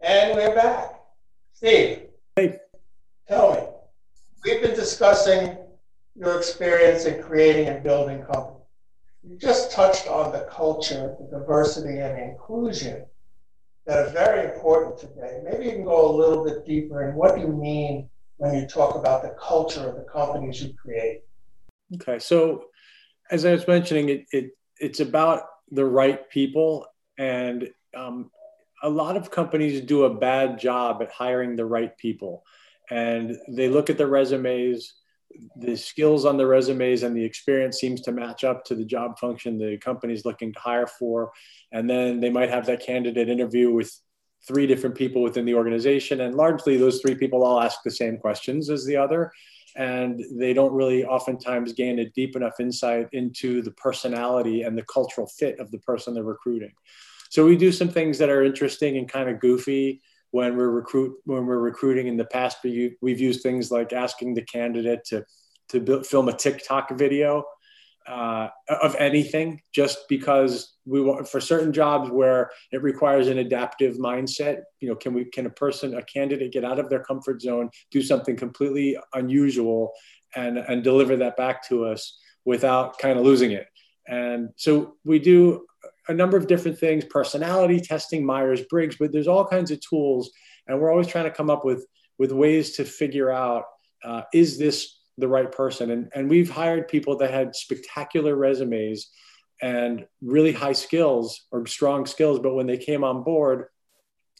And 0.00 0.36
we're 0.36 0.54
back. 0.54 1.00
Steve, 1.54 2.02
hey. 2.36 2.58
tell 3.26 3.54
me, 3.54 3.60
we've 4.44 4.60
been 4.60 4.74
discussing 4.74 5.56
your 6.14 6.36
experience 6.36 7.04
in 7.04 7.22
creating 7.22 7.68
and 7.68 7.82
building 7.82 8.22
companies. 8.24 8.60
You 9.22 9.38
just 9.38 9.70
touched 9.72 10.08
on 10.08 10.32
the 10.32 10.46
culture, 10.50 11.14
the 11.18 11.38
diversity 11.38 11.98
and 11.98 12.18
inclusion 12.18 13.06
that 13.86 13.98
are 13.98 14.10
very 14.10 14.52
important 14.52 14.98
today. 14.98 15.40
Maybe 15.44 15.66
you 15.66 15.72
can 15.72 15.84
go 15.84 16.10
a 16.10 16.14
little 16.14 16.44
bit 16.44 16.66
deeper 16.66 17.08
in 17.08 17.14
what 17.14 17.34
do 17.34 17.40
you 17.40 17.48
mean 17.48 18.08
when 18.36 18.54
you 18.54 18.66
talk 18.66 18.96
about 18.96 19.22
the 19.22 19.36
culture 19.40 19.88
of 19.88 19.96
the 19.96 20.02
companies 20.02 20.62
you 20.62 20.74
create? 20.74 21.20
Okay, 21.94 22.18
so 22.18 22.66
as 23.30 23.44
I 23.44 23.52
was 23.52 23.66
mentioning, 23.66 24.08
it, 24.08 24.24
it 24.32 24.50
it's 24.78 25.00
about 25.00 25.44
the 25.70 25.84
right 25.84 26.28
people, 26.30 26.86
and 27.18 27.70
um, 27.96 28.30
a 28.82 28.90
lot 28.90 29.16
of 29.16 29.30
companies 29.30 29.80
do 29.82 30.04
a 30.04 30.14
bad 30.14 30.58
job 30.58 31.02
at 31.02 31.12
hiring 31.12 31.54
the 31.54 31.64
right 31.64 31.96
people, 31.98 32.42
and 32.90 33.36
they 33.48 33.68
look 33.68 33.90
at 33.90 33.98
the 33.98 34.06
resumes 34.06 34.94
the 35.56 35.76
skills 35.76 36.24
on 36.24 36.36
the 36.36 36.46
resumes 36.46 37.02
and 37.02 37.16
the 37.16 37.24
experience 37.24 37.78
seems 37.78 38.00
to 38.02 38.12
match 38.12 38.44
up 38.44 38.64
to 38.64 38.74
the 38.74 38.84
job 38.84 39.18
function 39.18 39.58
the 39.58 39.78
company's 39.78 40.24
looking 40.24 40.52
to 40.52 40.58
hire 40.58 40.86
for. 40.86 41.32
And 41.72 41.88
then 41.88 42.20
they 42.20 42.30
might 42.30 42.50
have 42.50 42.66
that 42.66 42.84
candidate 42.84 43.28
interview 43.28 43.72
with 43.72 43.92
three 44.46 44.66
different 44.66 44.96
people 44.96 45.22
within 45.22 45.44
the 45.44 45.54
organization, 45.54 46.22
and 46.22 46.34
largely 46.34 46.76
those 46.76 47.00
three 47.00 47.14
people 47.14 47.44
all 47.44 47.60
ask 47.60 47.78
the 47.84 47.90
same 47.90 48.18
questions 48.18 48.70
as 48.70 48.84
the 48.84 48.96
other, 48.96 49.30
and 49.76 50.20
they 50.34 50.52
don't 50.52 50.72
really 50.72 51.04
oftentimes 51.04 51.72
gain 51.72 52.00
a 52.00 52.10
deep 52.10 52.34
enough 52.34 52.58
insight 52.58 53.08
into 53.12 53.62
the 53.62 53.70
personality 53.72 54.62
and 54.62 54.76
the 54.76 54.84
cultural 54.84 55.28
fit 55.28 55.60
of 55.60 55.70
the 55.70 55.78
person 55.78 56.12
they're 56.12 56.24
recruiting. 56.24 56.72
So 57.30 57.46
we 57.46 57.56
do 57.56 57.72
some 57.72 57.88
things 57.88 58.18
that 58.18 58.28
are 58.28 58.42
interesting 58.42 58.98
and 58.98 59.08
kind 59.08 59.30
of 59.30 59.40
goofy 59.40 60.02
when 60.32 60.56
we're 60.56 60.70
recruit 60.70 61.16
when 61.24 61.46
we're 61.46 61.58
recruiting. 61.58 62.08
In 62.08 62.16
the 62.16 62.24
past, 62.24 62.58
we, 62.64 62.96
we've 63.00 63.20
used 63.20 63.42
things 63.42 63.70
like 63.70 63.92
asking 63.92 64.34
the 64.34 64.42
candidate 64.42 65.04
to 65.06 65.24
to 65.68 65.80
build, 65.80 66.06
film 66.06 66.28
a 66.28 66.32
TikTok 66.32 66.90
video 66.98 67.44
uh, 68.06 68.48
of 68.68 68.96
anything 68.96 69.60
just 69.72 70.00
because 70.08 70.76
we 70.84 71.00
want 71.00 71.28
for 71.28 71.40
certain 71.40 71.72
jobs 71.72 72.10
where 72.10 72.50
it 72.72 72.82
requires 72.82 73.28
an 73.28 73.38
adaptive 73.38 73.96
mindset 73.96 74.62
you 74.80 74.88
know 74.88 74.96
can 74.96 75.14
we 75.14 75.24
can 75.24 75.46
a 75.46 75.50
person 75.50 75.94
a 75.94 76.02
candidate 76.02 76.52
get 76.52 76.64
out 76.64 76.80
of 76.80 76.88
their 76.90 77.04
comfort 77.04 77.40
zone 77.40 77.70
do 77.92 78.02
something 78.02 78.36
completely 78.36 78.96
unusual 79.14 79.92
and 80.34 80.58
and 80.58 80.82
deliver 80.82 81.16
that 81.16 81.36
back 81.36 81.66
to 81.68 81.84
us 81.84 82.18
without 82.44 82.98
kind 82.98 83.18
of 83.18 83.24
losing 83.24 83.52
it 83.52 83.66
and 84.08 84.48
so 84.56 84.96
we 85.04 85.20
do 85.20 85.64
a 86.08 86.14
number 86.14 86.36
of 86.36 86.46
different 86.46 86.78
things 86.78 87.04
personality 87.04 87.80
testing 87.80 88.24
myers-briggs 88.24 88.96
but 88.98 89.12
there's 89.12 89.28
all 89.28 89.46
kinds 89.46 89.70
of 89.70 89.80
tools 89.80 90.30
and 90.66 90.80
we're 90.80 90.90
always 90.90 91.06
trying 91.06 91.24
to 91.24 91.30
come 91.30 91.50
up 91.50 91.64
with 91.64 91.86
with 92.18 92.32
ways 92.32 92.76
to 92.76 92.84
figure 92.84 93.30
out 93.30 93.64
uh, 94.04 94.22
is 94.32 94.58
this 94.58 94.98
the 95.18 95.28
right 95.28 95.50
person. 95.50 95.90
And, 95.90 96.10
and 96.14 96.28
we've 96.28 96.50
hired 96.50 96.88
people 96.88 97.16
that 97.18 97.30
had 97.30 97.54
spectacular 97.54 98.34
resumes 98.34 99.10
and 99.60 100.06
really 100.20 100.52
high 100.52 100.72
skills 100.72 101.42
or 101.50 101.66
strong 101.66 102.06
skills, 102.06 102.40
but 102.40 102.54
when 102.54 102.66
they 102.66 102.78
came 102.78 103.04
on 103.04 103.22
board, 103.22 103.66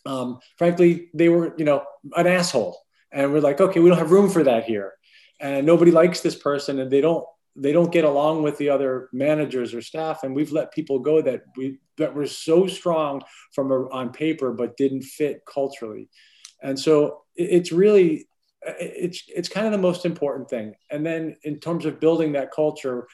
um, 0.05 0.41
frankly, 0.59 1.11
they 1.15 1.29
were, 1.29 1.55
you 1.57 1.65
know, 1.65 1.85
an 2.17 2.27
asshole. 2.27 2.77
And 3.13 3.33
we're 3.33 3.41
like, 3.41 3.61
okay, 3.61 3.79
we 3.79 3.89
don't 3.89 3.99
have 3.99 4.11
room 4.11 4.31
for 4.31 4.43
that 4.45 4.65
here. 4.65 4.95
And 5.39 5.67
nobody 5.67 5.91
likes 5.91 6.21
this 6.21 6.35
person 6.35 6.81
and 6.81 6.91
they 6.91 7.01
don't 7.01 7.25
they 7.55 7.73
don't 7.73 7.93
get 7.93 8.05
along 8.05 8.43
with 8.43 8.57
the 8.59 8.69
other 8.69 9.09
managers 9.13 9.75
or 9.75 9.83
staff 9.83 10.23
and 10.23 10.35
we've 10.35 10.53
let 10.53 10.73
people 10.73 10.99
go 10.99 11.21
that 11.21 11.43
we 11.57 11.79
that 11.99 12.15
were 12.15 12.27
so 12.27 12.67
strong 12.67 13.21
from 13.53 13.71
a, 13.71 13.89
on 13.91 14.11
paper 14.11 14.53
but 14.53 14.77
didn't 14.77 15.03
fit 15.03 15.43
culturally 15.47 16.09
and 16.63 16.79
so 16.79 17.23
it's 17.37 17.73
really 17.73 18.27
it's 18.65 19.25
it's 19.29 19.49
kind 19.49 19.67
of 19.67 19.73
the 19.73 19.79
most 19.79 20.07
important 20.07 20.49
thing. 20.49 20.75
And 20.91 21.05
then 21.05 21.37
in 21.43 21.59
terms 21.59 21.85
of 21.85 22.01
building 22.01 22.33
that 22.33 22.53
culture, 22.53 23.09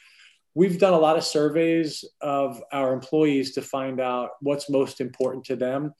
we've 0.54 0.78
done 0.78 0.92
a 0.92 0.98
lot 0.98 1.16
of 1.16 1.24
surveys 1.24 2.04
of 2.20 2.62
our 2.72 2.92
employees 2.92 3.54
to 3.54 3.62
find 3.62 4.00
out 4.00 4.30
what's 4.40 4.70
most 4.70 5.00
important 5.00 5.44
to 5.46 5.56
them. 5.56 5.94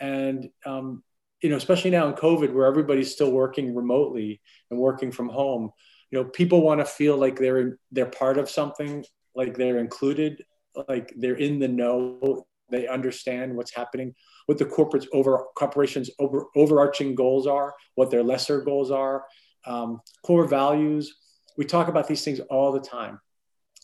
And 0.00 0.48
um, 0.64 1.02
you 1.42 1.50
know, 1.50 1.56
especially 1.56 1.90
now 1.90 2.06
in 2.06 2.14
COVID, 2.14 2.52
where 2.52 2.66
everybody's 2.66 3.12
still 3.12 3.32
working 3.32 3.74
remotely 3.74 4.40
and 4.70 4.78
working 4.78 5.10
from 5.10 5.28
home, 5.28 5.70
you 6.12 6.22
know, 6.22 6.24
people 6.28 6.62
want 6.62 6.78
to 6.80 6.84
feel 6.84 7.16
like 7.16 7.36
they're 7.36 7.78
they're 7.90 8.06
part 8.06 8.38
of 8.38 8.48
something, 8.48 9.04
like 9.34 9.56
they're 9.56 9.78
included, 9.78 10.44
like 10.88 11.12
they're 11.16 11.34
in 11.34 11.58
the 11.58 11.66
know, 11.66 12.46
they 12.70 12.86
understand 12.86 13.56
what's 13.56 13.74
happening 13.74 14.14
what 14.46 14.58
the 14.58 14.64
corporates 14.64 15.06
over 15.12 15.44
corporations 15.56 16.10
over 16.18 16.46
overarching 16.56 17.14
goals 17.14 17.46
are, 17.46 17.74
what 17.94 18.10
their 18.10 18.22
lesser 18.22 18.60
goals 18.60 18.90
are, 18.90 19.24
um, 19.66 20.00
core 20.24 20.46
values. 20.46 21.14
We 21.56 21.64
talk 21.64 21.88
about 21.88 22.08
these 22.08 22.24
things 22.24 22.40
all 22.40 22.72
the 22.72 22.80
time. 22.80 23.20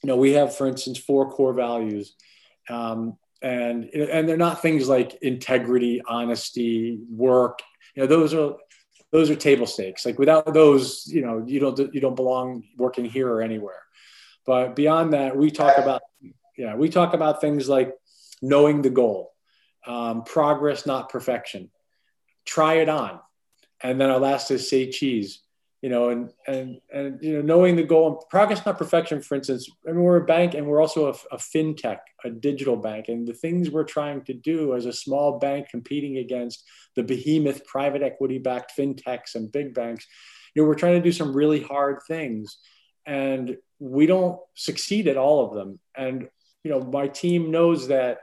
You 0.02 0.08
know, 0.08 0.16
we 0.16 0.32
have, 0.32 0.56
for 0.56 0.66
instance, 0.66 0.98
four 0.98 1.30
core 1.30 1.52
values, 1.52 2.14
um, 2.68 3.16
and 3.42 3.84
and 3.84 4.28
they're 4.28 4.36
not 4.36 4.62
things 4.62 4.88
like 4.88 5.14
integrity, 5.22 6.02
honesty, 6.06 6.98
work. 7.10 7.60
You 7.94 8.02
know, 8.02 8.06
those 8.06 8.34
are 8.34 8.54
those 9.10 9.30
are 9.30 9.36
table 9.36 9.66
stakes. 9.66 10.04
Like 10.04 10.18
without 10.18 10.52
those, 10.52 11.06
you 11.06 11.22
know, 11.22 11.44
you 11.46 11.60
don't 11.60 11.94
you 11.94 12.00
don't 12.00 12.16
belong 12.16 12.64
working 12.76 13.04
here 13.04 13.30
or 13.30 13.42
anywhere. 13.42 13.82
But 14.46 14.76
beyond 14.76 15.12
that, 15.12 15.36
we 15.36 15.50
talk 15.50 15.78
about 15.78 16.02
yeah, 16.56 16.74
we 16.74 16.88
talk 16.88 17.14
about 17.14 17.40
things 17.40 17.68
like 17.68 17.92
knowing 18.42 18.82
the 18.82 18.90
goal 18.90 19.32
um, 19.86 20.24
progress, 20.24 20.86
not 20.86 21.08
perfection. 21.08 21.70
Try 22.44 22.74
it 22.74 22.88
on. 22.88 23.20
And 23.80 24.00
then 24.00 24.10
our 24.10 24.18
last 24.18 24.50
is 24.50 24.68
say 24.68 24.90
cheese, 24.90 25.40
you 25.80 25.88
know, 25.88 26.10
and, 26.10 26.32
and, 26.46 26.80
and, 26.92 27.22
you 27.22 27.34
know, 27.34 27.42
knowing 27.42 27.76
the 27.76 27.84
goal 27.84 28.08
and 28.08 28.28
progress, 28.30 28.66
not 28.66 28.78
perfection, 28.78 29.22
for 29.22 29.36
instance, 29.36 29.70
I 29.86 29.92
mean, 29.92 30.02
we're 30.02 30.16
a 30.16 30.24
bank 30.24 30.54
and 30.54 30.66
we're 30.66 30.80
also 30.80 31.06
a, 31.06 31.34
a 31.34 31.38
fintech, 31.38 31.98
a 32.24 32.30
digital 32.30 32.76
bank. 32.76 33.06
And 33.08 33.26
the 33.26 33.34
things 33.34 33.70
we're 33.70 33.84
trying 33.84 34.24
to 34.24 34.34
do 34.34 34.74
as 34.74 34.86
a 34.86 34.92
small 34.92 35.38
bank 35.38 35.68
competing 35.70 36.18
against 36.18 36.64
the 36.96 37.04
behemoth 37.04 37.64
private 37.64 38.02
equity 38.02 38.38
backed 38.38 38.72
fintechs 38.76 39.36
and 39.36 39.52
big 39.52 39.72
banks, 39.72 40.06
you 40.54 40.62
know, 40.62 40.68
we're 40.68 40.74
trying 40.74 40.94
to 40.96 41.02
do 41.02 41.12
some 41.12 41.32
really 41.32 41.62
hard 41.62 42.00
things 42.08 42.58
and 43.06 43.56
we 43.78 44.06
don't 44.06 44.40
succeed 44.54 45.06
at 45.06 45.16
all 45.16 45.46
of 45.46 45.54
them. 45.54 45.78
And, 45.96 46.28
you 46.64 46.70
know, 46.72 46.80
my 46.80 47.06
team 47.06 47.52
knows 47.52 47.88
that 47.88 48.18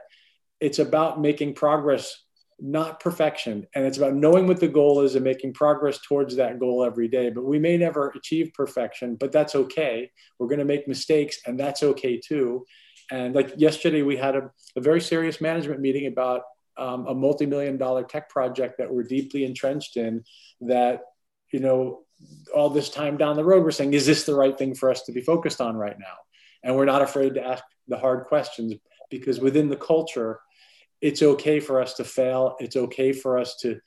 it's 0.60 0.78
about 0.78 1.20
making 1.20 1.54
progress 1.54 2.22
not 2.58 3.00
perfection. 3.00 3.66
And 3.74 3.84
it's 3.84 3.98
about 3.98 4.14
knowing 4.14 4.46
what 4.46 4.60
the 4.60 4.68
goal 4.68 5.02
is 5.02 5.14
and 5.14 5.24
making 5.24 5.52
progress 5.52 5.98
towards 6.00 6.36
that 6.36 6.58
goal 6.58 6.84
every 6.84 7.08
day. 7.08 7.30
But 7.30 7.44
we 7.44 7.58
may 7.58 7.76
never 7.76 8.08
achieve 8.10 8.52
perfection 8.54 9.16
but 9.16 9.32
that's 9.32 9.54
okay. 9.54 10.10
We're 10.38 10.48
going 10.48 10.60
to 10.60 10.64
make 10.64 10.88
mistakes 10.88 11.38
and 11.46 11.58
that's 11.60 11.82
okay 11.82 12.18
too. 12.18 12.64
And 13.10 13.34
like 13.34 13.52
yesterday 13.56 14.02
we 14.02 14.16
had 14.16 14.36
a, 14.36 14.50
a 14.76 14.80
very 14.80 15.00
serious 15.00 15.40
management 15.40 15.80
meeting 15.80 16.06
about 16.06 16.42
um, 16.78 17.06
a 17.06 17.14
multi-million 17.14 17.76
dollar 17.76 18.04
tech 18.04 18.28
project 18.28 18.78
that 18.78 18.92
we're 18.92 19.04
deeply 19.04 19.44
entrenched 19.44 19.96
in 19.96 20.24
that 20.62 21.00
you 21.52 21.60
know 21.60 22.02
all 22.54 22.68
this 22.70 22.90
time 22.90 23.16
down 23.16 23.36
the 23.36 23.44
road 23.44 23.62
we're 23.62 23.70
saying 23.70 23.94
is 23.94 24.06
this 24.06 24.24
the 24.24 24.34
right 24.34 24.58
thing 24.58 24.74
for 24.74 24.90
us 24.90 25.02
to 25.02 25.12
be 25.12 25.20
focused 25.20 25.60
on 25.60 25.76
right 25.76 25.98
now? 25.98 26.14
And 26.62 26.74
we're 26.74 26.86
not 26.86 27.02
afraid 27.02 27.34
to 27.34 27.44
ask 27.44 27.62
the 27.88 27.98
hard 27.98 28.24
questions 28.26 28.74
because 29.10 29.38
within 29.38 29.68
the 29.68 29.76
culture 29.76 30.40
it's 31.00 31.22
okay 31.22 31.60
for 31.60 31.80
us 31.80 31.94
to 31.94 32.04
fail. 32.04 32.56
It's 32.60 32.76
okay 32.76 33.12
for 33.12 33.38
us 33.38 33.56
to 33.62 33.78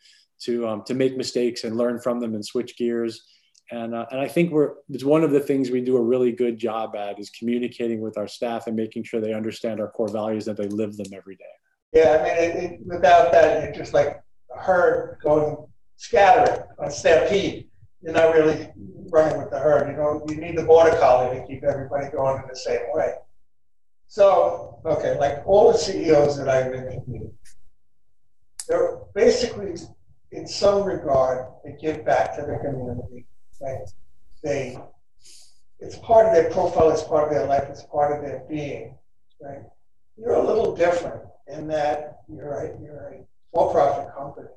to 0.42 0.68
um, 0.68 0.84
to 0.86 0.94
make 0.94 1.18
mistakes 1.18 1.64
and 1.64 1.78
learn 1.78 2.00
from 2.00 2.20
them 2.20 2.34
and 2.34 2.46
switch 2.46 2.78
gears. 2.78 3.24
And 3.72 3.94
uh, 3.94 4.06
and 4.12 4.20
I 4.20 4.28
think 4.28 4.52
we're 4.52 4.76
it's 4.90 5.04
one 5.04 5.24
of 5.24 5.32
the 5.32 5.40
things 5.40 5.70
we 5.70 5.82
do 5.82 5.98
a 5.98 6.02
really 6.02 6.32
good 6.32 6.58
job 6.58 6.96
at 6.96 7.20
is 7.20 7.30
communicating 7.30 8.02
with 8.02 8.18
our 8.18 8.28
staff 8.28 8.68
and 8.68 8.76
making 8.76 9.04
sure 9.04 9.22
they 9.22 9.34
understand 9.34 9.80
our 9.80 9.90
core 9.90 10.08
values 10.08 10.48
and 10.48 10.58
they 10.58 10.68
live 10.68 10.98
them 10.98 11.14
every 11.14 11.36
day. 11.36 11.44
Yeah, 11.94 12.18
I 12.20 12.24
mean, 12.24 12.38
it, 12.38 12.64
it, 12.64 12.80
without 12.86 13.32
that, 13.32 13.64
you're 13.64 13.74
just 13.74 13.94
like 13.94 14.22
a 14.56 14.60
herd 14.60 15.18
going 15.24 15.58
scattering 15.98 16.64
on 16.80 16.92
stampede. 16.92 17.68
You're 18.02 18.14
not 18.14 18.34
really 18.34 18.70
running 19.12 19.40
with 19.40 19.50
the 19.50 19.60
herd. 19.60 19.90
You 19.90 19.98
know, 19.98 20.26
you 20.30 20.38
need 20.38 20.58
the 20.58 20.64
border 20.64 20.96
collie 20.98 21.38
to 21.38 21.46
keep 21.46 21.64
everybody 21.64 22.10
going 22.12 22.42
in 22.42 22.48
the 22.48 22.56
same 22.56 22.82
way. 22.94 23.14
So, 24.10 24.82
okay, 24.86 25.20
like 25.20 25.44
all 25.46 25.72
the 25.72 25.78
CEOs 25.78 26.36
that 26.38 26.50
I've 26.50 26.74
interviewed, 26.74 27.32
they're 28.68 28.98
basically, 29.14 29.76
in 30.32 30.48
some 30.48 30.84
regard, 30.84 31.46
they 31.64 31.78
give 31.80 32.04
back 32.04 32.36
to 32.36 32.42
the 32.42 32.58
community. 32.58 33.28
Right? 33.62 33.88
They, 34.44 34.80
it's 35.80 35.96
part 35.98 36.26
of 36.26 36.34
their 36.34 36.50
profile, 36.50 36.90
it's 36.90 37.04
part 37.04 37.28
of 37.28 37.30
their 37.30 37.46
life, 37.46 37.66
it's 37.70 37.84
part 37.84 38.18
of 38.18 38.26
their 38.26 38.44
being. 38.50 38.96
Right? 39.40 39.62
You're 40.18 40.34
a 40.34 40.46
little 40.46 40.76
different 40.76 41.22
in 41.48 41.68
that 41.68 42.22
you're 42.28 42.52
a, 42.52 42.82
you're 42.82 43.14
a 43.14 43.24
for-profit 43.54 44.16
company, 44.16 44.48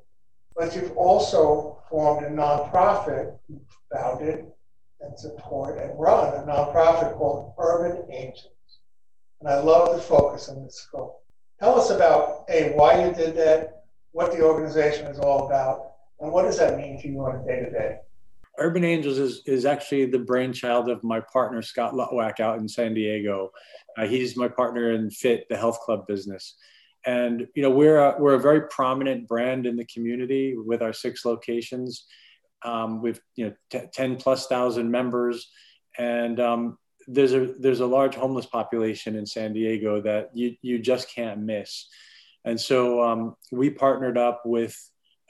but 0.57 0.75
you've 0.75 0.97
also 0.97 1.83
formed 1.91 2.25
a 2.25 2.31
nonprofit, 2.31 3.37
founded 3.93 4.47
and 5.03 5.19
support 5.19 5.79
and 5.79 5.99
run 6.01 6.33
a 6.33 6.47
nonprofit 6.47 7.19
called 7.19 7.53
Urban 7.59 8.11
Angels. 8.11 8.49
And 9.43 9.51
I 9.51 9.59
love 9.59 9.97
the 9.97 10.01
focus 10.01 10.49
on 10.49 10.63
this 10.63 10.77
scope. 10.77 11.21
Tell 11.59 11.75
us 11.75 11.91
about 11.91 12.45
A, 12.49 12.71
why 12.77 13.05
you 13.05 13.13
did 13.13 13.37
that, 13.37 13.87
what 14.13 14.31
the 14.31 14.41
organization 14.41 15.07
is 15.07 15.19
all 15.19 15.47
about, 15.47 15.95
and 16.21 16.31
what 16.31 16.45
does 16.45 16.59
that 16.59 16.77
mean 16.77 17.01
to 17.03 17.09
you 17.09 17.19
on 17.25 17.35
a 17.35 17.45
day 17.45 17.59
to 17.59 17.71
day? 17.71 17.97
Urban 18.59 18.85
Angels 18.85 19.19
is, 19.19 19.43
is 19.47 19.67
actually 19.67 20.07
the 20.07 20.21
brainchild 20.21 20.89
of 20.89 21.03
my 21.03 21.19
partner, 21.19 21.61
Scott 21.61 21.93
Lutwack, 21.93 22.39
out 22.39 22.61
in 22.61 22.69
San 22.69 22.95
Diego. 22.95 23.51
Uh, 23.99 24.07
he's 24.07 24.37
my 24.37 24.47
partner 24.47 24.93
in 24.93 25.11
Fit, 25.11 25.49
the 25.49 25.57
health 25.57 25.81
club 25.81 26.07
business. 26.07 26.55
And, 27.05 27.49
you 27.57 27.65
know, 27.65 27.71
we're 27.71 27.99
a, 27.99 28.15
we're 28.21 28.35
a 28.35 28.41
very 28.41 28.69
prominent 28.69 29.27
brand 29.27 29.67
in 29.67 29.75
the 29.75 29.87
community 29.87 30.55
with 30.57 30.83
our 30.83 30.93
six 30.93 31.25
locations. 31.25 32.05
Um, 32.65 33.03
with, 33.03 33.21
you 33.35 33.47
know, 33.47 33.55
t- 33.71 33.89
10 33.93 34.17
plus 34.17 34.47
thousand 34.47 34.89
members. 34.89 35.51
And, 35.99 36.39
um, 36.39 36.79
there's 37.07 37.35
a 37.35 37.55
there's 37.59 37.81
a 37.81 37.87
large 37.87 38.15
homeless 38.15 38.47
population 38.47 39.17
in 39.17 39.27
San 39.27 39.53
Diego 39.53 40.01
that 40.03 40.31
you 40.35 40.57
you 40.63 40.79
just 40.79 41.09
can't 41.11 41.41
miss, 41.41 41.89
and 42.45 42.61
so 42.61 43.03
um, 43.03 43.37
we 43.51 43.71
partnered 43.71 44.19
up 44.19 44.43
with 44.45 44.77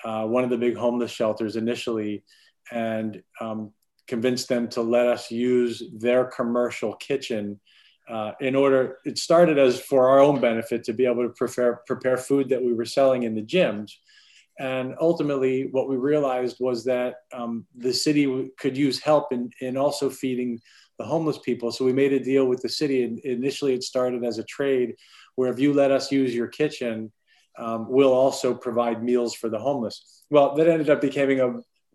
uh, 0.04 0.24
one 0.26 0.44
of 0.44 0.50
the 0.50 0.58
big 0.58 0.76
homeless 0.76 1.10
shelters 1.10 1.56
initially, 1.56 2.24
and 2.70 3.22
um, 3.40 3.72
convinced 4.06 4.48
them 4.48 4.68
to 4.68 4.82
let 4.82 5.06
us 5.06 5.30
use 5.30 5.82
their 5.96 6.24
commercial 6.24 6.94
kitchen. 6.94 7.60
Uh, 8.08 8.32
in 8.40 8.56
order, 8.56 8.98
it 9.04 9.16
started 9.16 9.58
as 9.58 9.80
for 9.80 10.08
our 10.08 10.18
own 10.18 10.40
benefit 10.40 10.82
to 10.84 10.92
be 10.92 11.06
able 11.06 11.22
to 11.22 11.34
prepare 11.36 11.82
prepare 11.86 12.16
food 12.16 12.48
that 12.48 12.62
we 12.62 12.74
were 12.74 12.84
selling 12.84 13.22
in 13.22 13.34
the 13.34 13.42
gyms, 13.42 13.92
And 14.58 14.94
ultimately, 15.00 15.68
what 15.70 15.88
we 15.88 15.96
realized 15.96 16.58
was 16.60 16.84
that 16.84 17.14
um, 17.32 17.66
the 17.74 17.92
city 17.92 18.50
could 18.58 18.76
use 18.76 19.00
help 19.00 19.32
in, 19.32 19.50
in 19.60 19.76
also 19.76 20.10
feeding 20.10 20.60
the 21.02 21.08
homeless 21.08 21.38
people. 21.38 21.72
So 21.72 21.84
we 21.84 21.92
made 21.92 22.12
a 22.12 22.20
deal 22.20 22.46
with 22.46 22.62
the 22.62 22.68
city. 22.68 23.02
And 23.02 23.18
initially, 23.20 23.74
it 23.74 23.82
started 23.82 24.24
as 24.24 24.38
a 24.38 24.44
trade 24.44 24.94
where 25.34 25.50
if 25.50 25.58
you 25.58 25.72
let 25.72 25.90
us 25.90 26.12
use 26.12 26.32
your 26.32 26.46
kitchen, 26.46 27.10
um, 27.58 27.86
we'll 27.88 28.12
also 28.12 28.54
provide 28.54 29.02
meals 29.02 29.34
for 29.34 29.48
the 29.48 29.58
homeless. 29.58 30.22
Well, 30.30 30.54
that 30.54 30.68
ended 30.68 30.90
up 30.90 31.00
becoming 31.00 31.40
a 31.40 31.54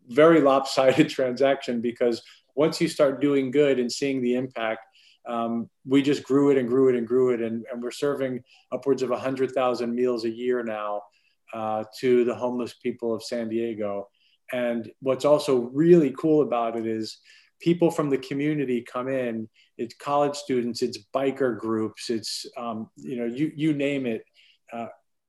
very 0.09 0.41
lopsided 0.41 1.09
transaction 1.17 1.79
because 1.79 2.21
once 2.55 2.81
you 2.81 2.89
start 2.89 3.21
doing 3.21 3.49
good 3.49 3.79
and 3.79 3.89
seeing 3.89 4.21
the 4.21 4.35
impact, 4.35 4.81
um, 5.25 5.69
we 5.85 6.01
just 6.01 6.23
grew 6.23 6.51
it 6.51 6.57
and 6.57 6.67
grew 6.67 6.89
it 6.89 6.95
and 6.95 7.07
grew 7.07 7.33
it. 7.33 7.41
And, 7.41 7.65
and 7.71 7.81
we're 7.81 7.91
serving 7.91 8.43
upwards 8.73 9.03
of 9.03 9.09
100,000 9.09 9.95
meals 9.95 10.25
a 10.25 10.29
year 10.29 10.63
now 10.63 11.03
uh, 11.53 11.85
to 12.01 12.25
the 12.25 12.35
homeless 12.35 12.73
people 12.73 13.15
of 13.15 13.23
San 13.23 13.47
Diego. 13.47 14.09
And 14.51 14.91
what's 14.99 15.25
also 15.25 15.69
really 15.73 16.13
cool 16.17 16.41
about 16.41 16.75
it 16.75 16.85
is 16.85 17.19
people 17.59 17.91
from 17.91 18.09
the 18.09 18.17
community 18.17 18.81
come 18.81 19.07
in. 19.07 19.49
It's 19.77 19.95
college 19.95 20.35
students, 20.35 20.81
it's 20.81 20.99
biker 21.13 21.57
groups, 21.57 22.09
it's 22.09 22.45
um, 22.57 22.89
you 22.95 23.17
know 23.17 23.25
you 23.25 23.51
you 23.55 23.73
name 23.73 24.05
it. 24.05 24.23
Uh, 24.71 24.87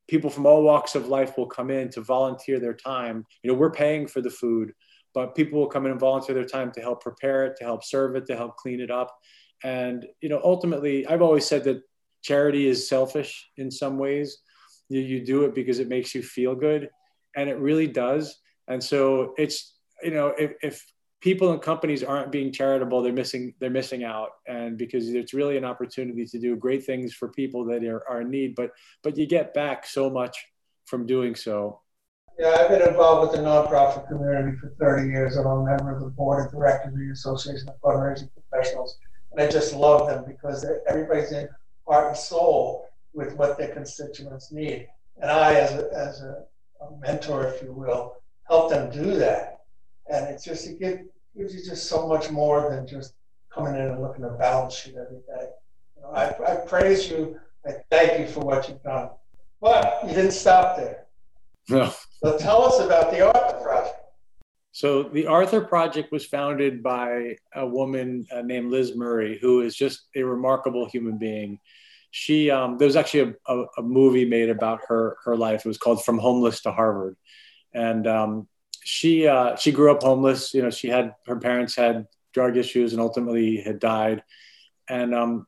people 0.08 0.30
from 0.30 0.46
all 0.46 0.62
walks 0.62 0.94
of 0.94 1.08
life 1.08 1.36
will 1.36 1.46
come 1.46 1.70
in 1.70 1.90
to 1.90 2.00
volunteer 2.00 2.58
their 2.58 2.74
time. 2.74 3.24
You 3.42 3.52
know 3.52 3.58
we're 3.58 3.70
paying 3.70 4.06
for 4.06 4.20
the 4.20 4.30
food, 4.30 4.72
but 5.14 5.34
people 5.34 5.58
will 5.58 5.68
come 5.68 5.84
in 5.86 5.92
and 5.92 6.00
volunteer 6.00 6.34
their 6.34 6.44
time 6.44 6.72
to 6.72 6.80
help 6.80 7.02
prepare 7.02 7.44
it, 7.44 7.56
to 7.58 7.64
help 7.64 7.84
serve 7.84 8.16
it, 8.16 8.26
to 8.26 8.36
help 8.36 8.56
clean 8.56 8.80
it 8.80 8.90
up. 8.90 9.14
And 9.62 10.06
you 10.20 10.28
know 10.28 10.40
ultimately, 10.42 11.06
I've 11.06 11.22
always 11.22 11.46
said 11.46 11.64
that 11.64 11.82
charity 12.22 12.66
is 12.66 12.88
selfish 12.88 13.48
in 13.56 13.70
some 13.70 13.98
ways. 13.98 14.38
You, 14.88 15.00
you 15.00 15.24
do 15.24 15.44
it 15.44 15.54
because 15.54 15.78
it 15.78 15.88
makes 15.88 16.14
you 16.14 16.22
feel 16.22 16.54
good, 16.54 16.88
and 17.36 17.50
it 17.50 17.58
really 17.58 17.86
does. 17.86 18.38
And 18.66 18.82
so 18.82 19.34
it's 19.36 19.74
you 20.02 20.12
know 20.12 20.28
if, 20.38 20.52
if 20.62 20.84
people 21.20 21.52
and 21.52 21.60
companies 21.60 22.04
aren't 22.04 22.30
being 22.30 22.52
charitable 22.52 23.02
they're 23.02 23.12
missing 23.12 23.54
they're 23.60 23.70
missing 23.70 24.04
out. 24.04 24.30
And 24.46 24.78
because 24.78 25.08
it's 25.08 25.34
really 25.34 25.56
an 25.56 25.64
opportunity 25.64 26.24
to 26.26 26.38
do 26.38 26.56
great 26.56 26.84
things 26.84 27.12
for 27.12 27.28
people 27.28 27.64
that 27.66 27.84
are, 27.84 28.08
are 28.08 28.20
in 28.22 28.30
need 28.30 28.54
but 28.54 28.70
but 29.02 29.16
you 29.16 29.26
get 29.26 29.54
back 29.54 29.86
so 29.86 30.08
much 30.08 30.36
from 30.86 31.06
doing 31.06 31.34
so. 31.34 31.80
Yeah 32.38 32.56
i've 32.58 32.68
been 32.68 32.86
involved 32.86 33.30
with 33.30 33.40
the 33.40 33.46
nonprofit 33.46 34.06
community 34.08 34.56
for 34.58 34.74
30 34.78 35.08
years 35.08 35.36
i'm 35.36 35.46
a 35.46 35.64
member 35.64 35.94
of 35.94 36.00
the 36.00 36.10
board 36.10 36.46
of 36.46 36.52
directors 36.52 36.92
of 36.92 36.98
the 36.98 37.10
association 37.10 37.68
of 37.68 37.80
fundraising 37.80 38.30
professionals. 38.50 38.96
And 39.32 39.40
i 39.40 39.50
just 39.50 39.74
love 39.74 40.08
them 40.08 40.24
because 40.26 40.64
everybody's 40.88 41.32
in 41.32 41.48
heart 41.86 42.08
and 42.08 42.16
soul 42.16 42.88
with 43.14 43.34
what 43.34 43.58
their 43.58 43.74
constituents 43.74 44.52
need. 44.52 44.86
And 45.20 45.30
i 45.30 45.54
as 45.54 45.72
a, 45.72 45.90
as 45.92 46.20
a 46.20 46.44
mentor 47.00 47.46
if 47.48 47.62
you 47.62 47.72
will 47.72 48.14
help 48.46 48.70
them 48.70 48.90
do 48.90 49.16
that 49.16 49.57
and 50.10 50.26
it's 50.26 50.44
just 50.44 50.66
it 50.66 50.78
gives, 50.78 51.02
gives 51.36 51.54
you 51.54 51.64
just 51.64 51.88
so 51.88 52.06
much 52.06 52.30
more 52.30 52.70
than 52.70 52.86
just 52.86 53.14
coming 53.52 53.74
in 53.74 53.80
and 53.80 54.02
looking 54.02 54.24
at 54.24 54.30
a 54.30 54.34
balance 54.34 54.74
sheet 54.74 54.94
every 54.94 55.18
day. 55.18 55.48
You 55.96 56.02
know, 56.02 56.10
I, 56.10 56.52
I 56.52 56.56
praise 56.56 57.10
you. 57.10 57.38
I 57.66 57.72
thank 57.90 58.20
you 58.20 58.26
for 58.26 58.40
what 58.40 58.68
you've 58.68 58.82
done. 58.82 59.10
But 59.60 60.00
you 60.06 60.14
didn't 60.14 60.32
stop 60.32 60.76
there. 60.76 61.06
No. 61.68 61.92
So 62.22 62.38
tell 62.38 62.62
us 62.62 62.80
about 62.80 63.10
the 63.10 63.26
Arthur 63.26 63.58
Project. 63.62 63.96
So 64.72 65.02
the 65.02 65.26
Arthur 65.26 65.60
Project 65.60 66.12
was 66.12 66.24
founded 66.24 66.82
by 66.82 67.36
a 67.54 67.66
woman 67.66 68.26
uh, 68.32 68.42
named 68.42 68.70
Liz 68.70 68.96
Murray, 68.96 69.38
who 69.40 69.62
is 69.62 69.74
just 69.74 70.06
a 70.14 70.22
remarkable 70.22 70.88
human 70.88 71.18
being. 71.18 71.58
She 72.10 72.50
um, 72.50 72.78
there 72.78 72.86
was 72.86 72.96
actually 72.96 73.34
a, 73.48 73.52
a, 73.52 73.64
a, 73.78 73.82
movie 73.82 74.24
made 74.24 74.48
about 74.48 74.80
her 74.88 75.16
her 75.24 75.36
life. 75.36 75.64
It 75.64 75.68
was 75.68 75.78
called 75.78 76.04
From 76.04 76.18
Homeless 76.18 76.62
to 76.62 76.72
Harvard, 76.72 77.16
and 77.74 78.06
um, 78.06 78.48
she 78.84 79.26
uh, 79.26 79.56
she 79.56 79.72
grew 79.72 79.90
up 79.90 80.02
homeless. 80.02 80.54
You 80.54 80.62
know, 80.62 80.70
she 80.70 80.88
had 80.88 81.14
her 81.26 81.36
parents 81.36 81.76
had 81.76 82.06
drug 82.32 82.56
issues 82.56 82.92
and 82.92 83.00
ultimately 83.00 83.56
had 83.58 83.78
died, 83.78 84.22
and 84.88 85.14
um, 85.14 85.46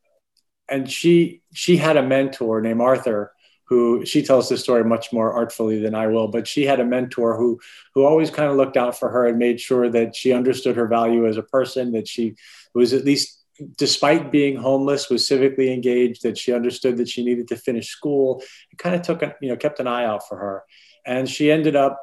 and 0.68 0.90
she 0.90 1.42
she 1.52 1.76
had 1.76 1.96
a 1.96 2.02
mentor 2.02 2.60
named 2.60 2.80
Arthur 2.80 3.32
who 3.70 4.04
she 4.04 4.20
tells 4.20 4.48
this 4.48 4.62
story 4.62 4.82
much 4.82 5.12
more 5.12 5.32
artfully 5.32 5.78
than 5.80 5.94
I 5.94 6.08
will, 6.08 6.26
but 6.26 6.48
she 6.48 6.66
had 6.66 6.80
a 6.80 6.84
mentor 6.84 7.36
who 7.36 7.60
who 7.94 8.04
always 8.04 8.30
kind 8.30 8.50
of 8.50 8.56
looked 8.56 8.76
out 8.76 8.98
for 8.98 9.08
her 9.10 9.26
and 9.26 9.38
made 9.38 9.60
sure 9.60 9.88
that 9.88 10.16
she 10.16 10.32
understood 10.32 10.76
her 10.76 10.88
value 10.88 11.26
as 11.26 11.36
a 11.36 11.42
person, 11.42 11.92
that 11.92 12.08
she 12.08 12.34
was 12.74 12.92
at 12.92 13.04
least 13.04 13.36
despite 13.76 14.32
being 14.32 14.56
homeless 14.56 15.10
was 15.10 15.28
civically 15.28 15.72
engaged, 15.72 16.22
that 16.22 16.38
she 16.38 16.52
understood 16.52 16.96
that 16.96 17.08
she 17.08 17.24
needed 17.24 17.46
to 17.48 17.56
finish 17.56 17.88
school. 17.88 18.42
It 18.72 18.78
kind 18.78 18.94
of 18.94 19.02
took 19.02 19.22
a, 19.22 19.36
you 19.40 19.48
know 19.48 19.56
kept 19.56 19.80
an 19.80 19.86
eye 19.86 20.04
out 20.04 20.26
for 20.28 20.36
her, 20.36 20.64
and 21.06 21.28
she 21.28 21.50
ended 21.50 21.76
up 21.76 22.02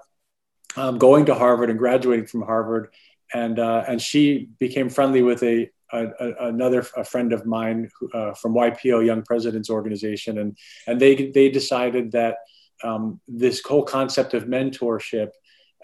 um, 0.75 0.97
going 0.97 1.25
to 1.25 1.35
Harvard 1.35 1.69
and 1.69 1.79
graduating 1.79 2.27
from 2.27 2.41
Harvard. 2.41 2.89
And, 3.33 3.59
uh, 3.59 3.83
and 3.87 4.01
she 4.01 4.49
became 4.59 4.89
friendly 4.89 5.21
with 5.21 5.43
a, 5.43 5.69
a, 5.91 6.07
a 6.19 6.47
another 6.47 6.85
a 6.95 7.03
friend 7.03 7.33
of 7.33 7.45
mine 7.45 7.89
uh, 8.13 8.33
from 8.33 8.53
YPO, 8.53 9.05
Young 9.05 9.23
Presidents 9.23 9.69
Organization. 9.69 10.37
And, 10.39 10.57
and 10.85 10.99
they, 10.99 11.31
they 11.31 11.49
decided 11.49 12.11
that 12.11 12.37
um, 12.83 13.19
this 13.27 13.61
whole 13.61 13.83
concept 13.83 14.33
of 14.33 14.45
mentorship 14.45 15.29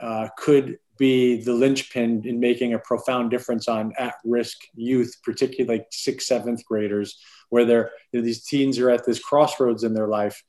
uh, 0.01 0.27
could 0.37 0.77
be 0.97 1.41
the 1.41 1.53
linchpin 1.53 2.21
in 2.25 2.39
making 2.39 2.73
a 2.73 2.79
profound 2.79 3.31
difference 3.31 3.67
on 3.67 3.93
at-risk 3.97 4.57
youth, 4.75 5.15
particularly 5.23 5.79
like 5.79 5.87
sixth, 5.91 6.27
seventh 6.27 6.63
graders, 6.65 7.19
where 7.49 7.65
they're 7.65 7.91
you 8.11 8.19
know, 8.19 8.25
these 8.25 8.43
teens 8.43 8.79
are 8.79 8.89
at 8.89 9.05
this 9.05 9.19
crossroads 9.19 9.83
in 9.83 9.93
their 9.93 10.07
life, 10.07 10.43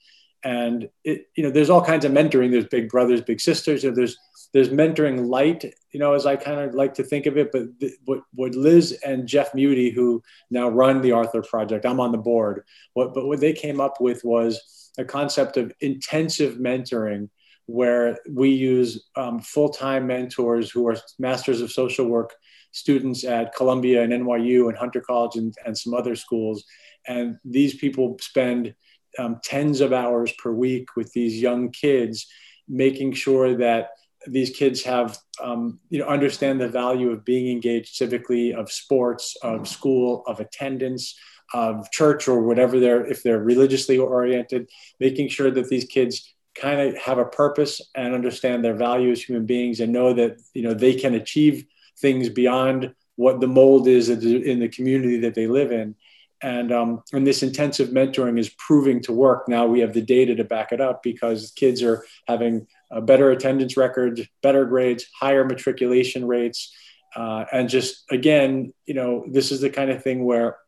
and 0.45 0.89
it, 1.05 1.27
you 1.37 1.43
know 1.43 1.51
there's 1.51 1.71
all 1.71 1.83
kinds 1.83 2.05
of 2.05 2.13
mentoring. 2.13 2.51
There's 2.51 2.67
big 2.67 2.89
brothers, 2.89 3.21
big 3.21 3.41
sisters. 3.41 3.83
You 3.83 3.91
know, 3.91 3.97
there's 3.97 4.17
there's 4.55 4.69
mentoring 4.69 5.27
light, 5.29 5.65
you 5.91 5.99
know, 5.99 6.15
as 6.15 6.27
I 6.27 6.37
kind 6.37 6.61
of 6.61 6.75
like 6.75 6.95
to 6.95 7.03
think 7.03 7.27
of 7.27 7.37
it. 7.37 7.51
But 7.51 7.79
th- 7.81 7.95
what, 8.05 8.21
what 8.35 8.55
Liz 8.55 8.97
and 9.05 9.27
Jeff 9.27 9.53
Muty, 9.53 9.93
who 9.93 10.23
now 10.49 10.69
run 10.69 11.03
the 11.03 11.11
Arthur 11.11 11.43
Project, 11.43 11.85
I'm 11.85 11.99
on 11.99 12.13
the 12.13 12.19
board. 12.19 12.63
What, 12.93 13.15
but 13.15 13.27
what 13.27 13.41
they 13.41 13.53
came 13.53 13.81
up 13.81 14.01
with 14.01 14.25
was 14.25 14.93
a 14.97 15.05
concept 15.05 15.57
of 15.57 15.73
intensive 15.81 16.59
mentoring, 16.59 17.29
where 17.67 18.17
we 18.31 18.51
use 18.51 19.07
um, 19.17 19.41
full-time 19.41 20.07
mentors 20.07 20.71
who 20.71 20.87
are 20.87 20.97
masters 21.19 21.61
of 21.61 21.73
social 21.73 22.07
work 22.07 22.33
students 22.71 23.25
at 23.25 23.55
Columbia 23.57 24.03
and 24.03 24.13
NYU 24.13 24.69
and 24.69 24.79
Hunter 24.79 25.01
College 25.01 25.35
and, 25.35 25.53
and 25.67 25.77
some 25.77 25.95
other 25.95 26.15
schools. 26.15 26.65
And 27.09 27.39
these 27.45 27.75
people 27.75 28.17
spend 28.21 28.75
um, 29.19 29.41
tens 29.43 29.81
of 29.81 29.93
hours 29.93 30.33
per 30.33 30.53
week 30.53 30.97
with 30.97 31.13
these 31.13 31.41
young 31.41 31.71
kids, 31.71 32.27
making 32.69 33.13
sure 33.13 33.57
that 33.57 33.91
these 34.27 34.51
kids 34.51 34.83
have 34.83 35.19
um, 35.43 35.81
you 35.91 35.99
know 35.99 36.07
understand 36.07 36.61
the 36.61 36.69
value 36.69 37.11
of 37.11 37.25
being 37.25 37.51
engaged 37.51 37.99
civically 37.99 38.55
of 38.55 38.71
sports 38.71 39.37
of 39.43 39.69
school 39.69 40.23
of 40.27 40.41
attendance 40.41 41.19
of 41.53 41.91
church 41.91 42.27
or 42.27 42.43
whatever 42.43 42.81
they're 42.81 43.05
if 43.07 43.23
they're 43.23 43.43
religiously 43.43 43.99
oriented 43.99 44.69
making 44.99 45.29
sure 45.29 45.51
that 45.51 45.69
these 45.69 45.85
kids 45.85 46.35
kind 46.55 46.81
of 46.81 46.97
have 46.97 47.19
a 47.19 47.25
purpose 47.25 47.81
and 47.95 48.15
understand 48.15 48.65
their 48.65 48.75
value 48.75 49.11
as 49.11 49.23
human 49.23 49.45
beings 49.45 49.81
and 49.81 49.93
know 49.93 50.13
that 50.13 50.41
you 50.55 50.63
know 50.63 50.75
they 50.75 50.95
can 50.95 51.15
achieve 51.15 51.67
things 51.99 52.29
beyond 52.29 52.95
what 53.17 53.41
the 53.41 53.47
mold 53.47 53.87
is 53.87 54.09
in 54.09 54.59
the 54.59 54.69
community 54.69 55.19
that 55.19 55.35
they 55.35 55.47
live 55.47 55.71
in 55.71 55.95
and 56.45 56.71
um, 56.73 57.03
and 57.13 57.27
this 57.27 57.43
intensive 57.43 57.89
mentoring 57.89 58.39
is 58.39 58.51
proving 58.59 59.01
to 59.03 59.13
work 59.13 59.49
now 59.49 59.67
we 59.67 59.81
have 59.81 59.95
the 59.95 60.03
data 60.03 60.35
to 60.37 60.45
back 60.45 60.71
it 60.73 60.81
up 60.81 61.03
because 61.03 61.53
kids 61.57 61.83
are 61.83 62.05
having 62.29 62.67
better 63.01 63.31
attendance 63.31 63.77
records, 63.77 64.23
better 64.43 64.65
grades, 64.65 65.07
higher 65.19 65.45
matriculation 65.45 66.27
rates. 66.27 66.75
Uh, 67.17 67.45
and 67.53 67.69
just 67.69 68.05
again, 68.11 68.73
you 68.87 68.95
know, 68.95 69.25
this 69.31 69.53
is 69.53 69.61
the 69.61 69.71
kind 69.71 69.91
of 69.91 70.03
thing 70.03 70.25
where 70.25 70.59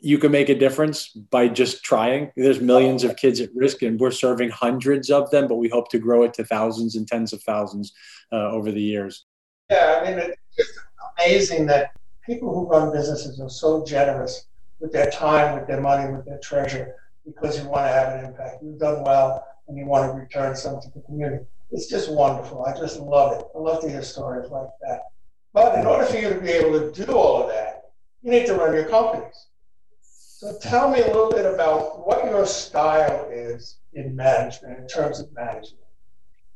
you 0.00 0.18
can 0.18 0.32
make 0.32 0.48
a 0.48 0.54
difference 0.54 1.08
by 1.08 1.48
just 1.48 1.82
trying. 1.84 2.30
There's 2.36 2.60
millions 2.60 3.04
of 3.04 3.16
kids 3.16 3.40
at 3.40 3.54
risk, 3.54 3.82
and 3.82 3.98
we're 3.98 4.10
serving 4.10 4.50
hundreds 4.50 5.10
of 5.10 5.30
them, 5.30 5.48
but 5.48 5.56
we 5.56 5.68
hope 5.68 5.90
to 5.90 5.98
grow 5.98 6.24
it 6.24 6.34
to 6.34 6.44
thousands 6.44 6.96
and 6.96 7.06
tens 7.06 7.32
of 7.32 7.42
thousands 7.42 7.92
uh, 8.32 8.50
over 8.50 8.70
the 8.70 8.82
years. 8.82 9.24
Yeah, 9.70 10.02
I 10.02 10.10
mean, 10.10 10.18
it's 10.18 10.36
just 10.56 10.78
amazing 11.18 11.66
that 11.66 11.92
people 12.26 12.52
who 12.52 12.68
run 12.68 12.92
businesses 12.92 13.40
are 13.40 13.48
so 13.48 13.84
generous 13.84 14.46
with 14.80 14.92
their 14.92 15.10
time, 15.10 15.58
with 15.58 15.66
their 15.66 15.80
money, 15.80 16.12
with 16.12 16.24
their 16.24 16.38
treasure, 16.38 16.94
because 17.24 17.58
you 17.58 17.68
want 17.68 17.86
to 17.86 17.92
have 17.92 18.18
an 18.18 18.24
impact. 18.24 18.62
You've 18.62 18.78
done 18.78 19.02
well 19.02 19.46
and 19.68 19.78
you 19.78 19.86
want 19.86 20.10
to 20.10 20.18
return 20.18 20.54
something 20.54 20.90
to 20.90 20.98
the 20.98 21.04
community. 21.04 21.44
It's 21.70 21.86
just 21.86 22.12
wonderful. 22.12 22.64
I 22.64 22.76
just 22.76 23.00
love 23.00 23.40
it. 23.40 23.46
I 23.54 23.58
love 23.58 23.80
to 23.82 23.88
hear 23.88 24.02
stories 24.02 24.50
like 24.50 24.68
that. 24.82 25.00
But 25.52 25.78
in 25.78 25.86
order 25.86 26.04
for 26.04 26.16
you 26.16 26.28
to 26.28 26.40
be 26.40 26.50
able 26.50 26.78
to 26.78 27.04
do 27.04 27.12
all 27.12 27.42
of 27.42 27.48
that, 27.48 27.84
you 28.22 28.30
need 28.30 28.46
to 28.46 28.54
run 28.54 28.74
your 28.74 28.84
companies. 28.84 29.46
So 30.02 30.58
tell 30.60 30.90
me 30.90 31.00
a 31.00 31.06
little 31.06 31.30
bit 31.30 31.46
about 31.46 32.06
what 32.06 32.24
your 32.26 32.44
style 32.44 33.28
is 33.30 33.78
in 33.94 34.14
management, 34.14 34.78
in 34.78 34.86
terms 34.86 35.20
of 35.20 35.32
management. 35.32 35.84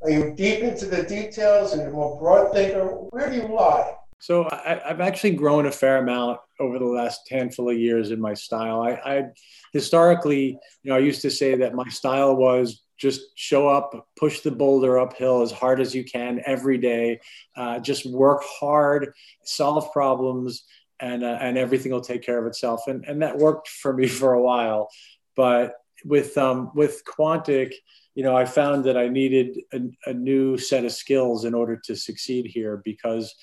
Are 0.02 0.10
you 0.10 0.34
deep 0.36 0.60
into 0.60 0.86
the 0.86 1.02
details? 1.02 1.74
Are 1.74 1.84
you 1.84 1.90
more 1.90 2.18
broad 2.18 2.52
thinker? 2.52 2.84
Where 2.84 3.30
do 3.30 3.36
you 3.36 3.48
lie? 3.48 3.94
So 4.20 4.48
I, 4.50 4.80
have 4.84 5.00
actually 5.00 5.32
grown 5.32 5.66
a 5.66 5.72
fair 5.72 5.98
amount 5.98 6.40
over 6.58 6.78
the 6.78 6.86
last 6.86 7.28
handful 7.30 7.70
of 7.70 7.78
years 7.78 8.10
in 8.10 8.20
my 8.20 8.34
style. 8.34 8.80
I, 8.80 8.92
I 8.92 9.24
historically, 9.72 10.58
you 10.82 10.90
know, 10.90 10.96
I 10.96 11.00
used 11.00 11.22
to 11.22 11.30
say 11.30 11.54
that 11.56 11.74
my 11.74 11.88
style 11.88 12.34
was 12.34 12.82
just 12.98 13.20
show 13.36 13.68
up, 13.68 14.08
push 14.16 14.40
the 14.40 14.50
boulder 14.50 14.98
uphill 14.98 15.42
as 15.42 15.52
hard 15.52 15.80
as 15.80 15.94
you 15.94 16.04
can 16.04 16.42
every 16.44 16.78
day. 16.78 17.20
Uh, 17.56 17.78
just 17.78 18.04
work 18.06 18.42
hard, 18.42 19.12
solve 19.44 19.92
problems, 19.92 20.64
and 21.00 21.22
uh, 21.22 21.38
and 21.40 21.56
everything 21.56 21.92
will 21.92 22.00
take 22.00 22.22
care 22.22 22.38
of 22.38 22.46
itself. 22.46 22.82
And 22.88 23.04
and 23.04 23.22
that 23.22 23.38
worked 23.38 23.68
for 23.68 23.92
me 23.92 24.08
for 24.20 24.34
a 24.34 24.42
while, 24.42 24.88
but 25.36 25.74
with 26.04 26.36
um, 26.36 26.72
with 26.74 27.02
Quontic, 27.04 27.72
you 28.16 28.24
know, 28.24 28.36
I 28.36 28.44
found 28.44 28.84
that 28.84 28.96
I 28.96 29.08
needed 29.08 29.60
a, 29.72 30.10
a 30.10 30.12
new 30.12 30.58
set 30.58 30.84
of 30.84 30.92
skills 30.92 31.44
in 31.44 31.54
order 31.54 31.80
to 31.84 31.96
succeed 31.96 32.46
here 32.46 32.82
because. 32.84 33.34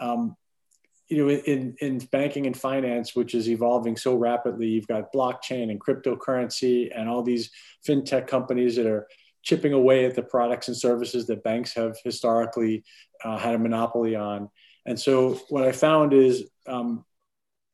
Um, 0.00 0.36
you 1.08 1.16
know, 1.16 1.28
in, 1.28 1.74
in 1.80 1.98
banking 2.12 2.46
and 2.46 2.56
finance, 2.56 3.16
which 3.16 3.34
is 3.34 3.48
evolving 3.48 3.96
so 3.96 4.14
rapidly, 4.14 4.68
you've 4.68 4.86
got 4.86 5.12
blockchain 5.12 5.70
and 5.70 5.80
cryptocurrency 5.80 6.90
and 6.96 7.08
all 7.08 7.22
these 7.22 7.50
fintech 7.86 8.28
companies 8.28 8.76
that 8.76 8.86
are 8.86 9.08
chipping 9.42 9.72
away 9.72 10.04
at 10.04 10.14
the 10.14 10.22
products 10.22 10.68
and 10.68 10.76
services 10.76 11.26
that 11.26 11.42
banks 11.42 11.74
have 11.74 11.96
historically 12.04 12.84
uh, 13.24 13.36
had 13.36 13.56
a 13.56 13.58
monopoly 13.58 14.14
on. 14.14 14.48
And 14.86 14.98
so 14.98 15.40
what 15.48 15.64
I 15.64 15.72
found 15.72 16.12
is, 16.12 16.44
um, 16.66 17.04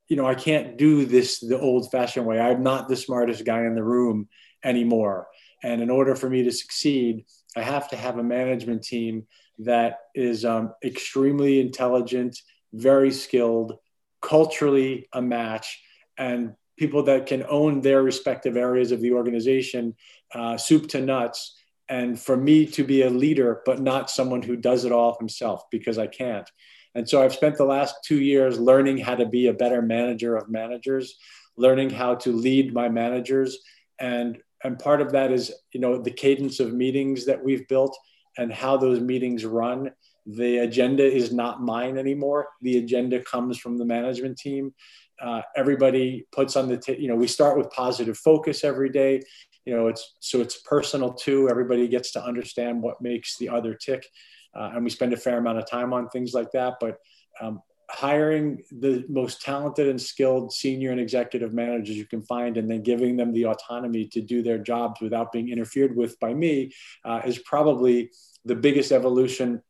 you 0.09 0.17
know, 0.17 0.27
I 0.27 0.35
can't 0.35 0.79
do 0.79 1.05
this 1.05 1.41
the 1.41 1.61
old 1.61 1.91
fashioned 1.91 2.27
way. 2.27 2.41
I'm 2.41 2.63
not 2.63 2.89
the 2.89 2.97
smartest 2.97 3.45
guy 3.45 3.61
in 3.67 3.75
the 3.75 3.85
room 3.85 4.29
anymore. 4.65 5.27
And 5.63 5.83
in 5.83 5.91
order 5.91 6.15
for 6.15 6.31
me 6.31 6.45
to 6.45 6.53
succeed, 6.53 7.27
I 7.57 7.63
have 7.63 7.89
to 7.89 7.97
have 7.97 8.19
a 8.19 8.23
management 8.23 8.83
team 8.83 9.27
that 9.61 9.99
is 10.15 10.45
um, 10.45 10.75
extremely 10.85 11.61
intelligent 11.61 12.39
very 12.73 13.11
skilled, 13.11 13.79
culturally 14.21 15.09
a 15.13 15.23
match, 15.23 15.83
and 16.19 16.55
people 16.79 17.05
that 17.05 17.27
can 17.27 17.45
own 17.49 17.81
their 17.81 18.03
respective 18.03 18.57
areas 18.57 18.93
of 18.93 19.01
the 19.01 19.13
organization, 19.13 19.95
uh, 20.35 20.57
soup 20.59 20.89
to 20.89 21.01
nuts. 21.01 21.57
And 21.89 22.21
for 22.21 22.37
me 22.37 22.67
to 22.67 22.85
be 22.85 23.03
a 23.03 23.11
leader, 23.11 23.63
but 23.65 23.81
not 23.81 24.11
someone 24.11 24.43
who 24.43 24.57
does 24.57 24.85
it 24.85 24.93
all 24.93 25.17
himself, 25.19 25.63
because 25.71 25.99
I 25.99 26.09
can't. 26.09 26.51
And 26.95 27.09
so 27.09 27.23
I've 27.23 27.35
spent 27.35 27.57
the 27.57 27.65
last 27.65 27.95
two 28.05 28.21
years 28.21 28.59
learning 28.59 28.99
how 28.99 29.15
to 29.15 29.27
be 29.27 29.47
a 29.47 29.55
better 29.55 29.81
manager 29.81 30.37
of 30.37 30.51
managers, 30.51 31.17
learning 31.57 31.91
how 31.91 32.17
to 32.17 32.33
lead 32.33 32.75
my 32.75 32.89
managers. 32.89 33.59
And, 33.99 34.39
and 34.65 34.79
part 34.79 35.01
of 35.01 35.13
that 35.13 35.33
is, 35.33 35.53
you 35.73 35.81
know, 35.81 36.01
the 36.01 36.11
cadence 36.11 36.61
of 36.61 36.73
meetings 36.73 37.27
that 37.27 37.43
we've 37.43 37.67
built 37.69 37.97
and 38.39 38.53
how 38.53 38.77
those 38.77 39.01
meetings 39.01 39.45
run 39.45 39.91
the 40.27 40.59
agenda 40.59 41.05
is 41.05 41.33
not 41.33 41.63
mine 41.63 41.97
anymore. 41.97 42.49
The 42.61 42.79
agenda 42.79 43.21
comes 43.21 43.59
from 43.59 43.79
the 43.79 43.85
management 43.85 44.37
team. 44.37 44.75
Uh, 45.23 45.43
everybody 45.57 46.27
puts 46.33 46.57
on 46.57 46.69
the, 46.69 46.77
t- 46.77 46.99
you 46.99 47.09
know, 47.09 47.15
we 47.15 47.29
start 47.29 47.57
with 47.57 47.71
positive 47.71 48.19
focus 48.19 48.65
every 48.65 48.91
day. 48.91 49.23
You 49.65 49.77
know, 49.77 49.87
it's 49.87 50.17
so 50.21 50.41
it's 50.41 50.61
personal 50.63 51.13
too. 51.13 51.49
Everybody 51.49 51.89
gets 51.89 52.13
to 52.13 52.25
understand 52.25 52.83
what 52.83 53.01
makes 53.01 53.37
the 53.39 53.49
other 53.49 53.75
tick, 53.75 54.07
uh, 54.55 54.71
and 54.75 54.85
we 54.85 54.91
spend 54.91 55.13
a 55.13 55.17
fair 55.17 55.39
amount 55.39 55.59
of 55.59 55.69
time 55.69 55.93
on 55.93 56.09
things 56.09 56.35
like 56.35 56.51
that. 56.53 56.75
But 56.81 56.99
um, 57.41 57.61
hiring 57.91 58.63
the 58.71 59.05
most 59.09 59.43
talented 59.43 59.89
and 59.89 60.01
skilled 60.01 60.53
senior 60.53 60.91
and 60.91 61.01
executive 61.01 61.53
managers 61.53 61.97
you 61.97 62.07
can 62.07 62.23
find 62.23 62.57
and 62.57 62.71
then 62.71 62.83
giving 62.83 63.17
them 63.17 63.33
the 63.33 63.47
autonomy 63.47 64.07
to 64.07 64.21
do 64.21 64.43
their 64.43 64.59
jobs 64.59 65.01
without 65.01 65.31
being 65.33 65.51
interfered 65.51 65.97
with 65.97 66.19
by 66.19 66.35
me 66.35 66.73
uh, 67.05 67.21
is 67.25 67.39
probably 67.41 68.11
the 68.45 68.57
biggest 68.57 68.93
evolution 68.93 69.63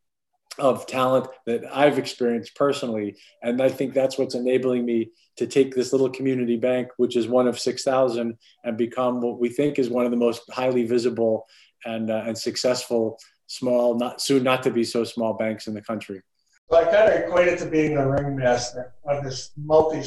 of 0.59 0.87
talent 0.87 1.27
that 1.45 1.65
I've 1.71 1.99
experienced 1.99 2.55
personally. 2.55 3.17
And 3.43 3.61
I 3.61 3.69
think 3.69 3.93
that's 3.93 4.17
what's 4.17 4.35
enabling 4.35 4.87
me 4.87 5.11
to 5.37 5.47
take 5.47 5.75
this 5.75 5.93
little 5.93 6.09
community 6.09 6.57
bank, 6.57 6.89
which 6.97 7.17
is 7.17 7.29
one 7.29 7.47
of 7.47 7.59
6,000, 7.59 8.39
and 8.65 8.77
become 8.79 9.21
what 9.21 9.39
we 9.39 9.51
think 9.51 9.79
is 9.79 9.91
one 9.91 10.07
of 10.07 10.11
the 10.11 10.17
most 10.17 10.43
highly 10.51 10.85
visible 10.85 11.47
and, 11.85 12.11
uh, 12.11 12.25
and 12.27 12.39
successful 12.39 13.19
small, 13.47 13.97
not 13.97 14.21
soon 14.21 14.43
not 14.43 14.63
to 14.63 14.71
be 14.71 14.85
so 14.85 15.05
small 15.05 15.35
banks 15.35 15.67
in 15.67 15.75
the 15.75 15.83
country. 15.83 16.23
Well, 16.69 16.87
I 16.87 16.91
kind 16.91 17.13
of 17.13 17.21
equate 17.21 17.49
it 17.49 17.59
to 17.61 17.67
being 17.67 17.95
the 17.95 18.07
ringmaster 18.07 18.93
of 19.05 19.23
this 19.23 19.53
multi 19.57 20.03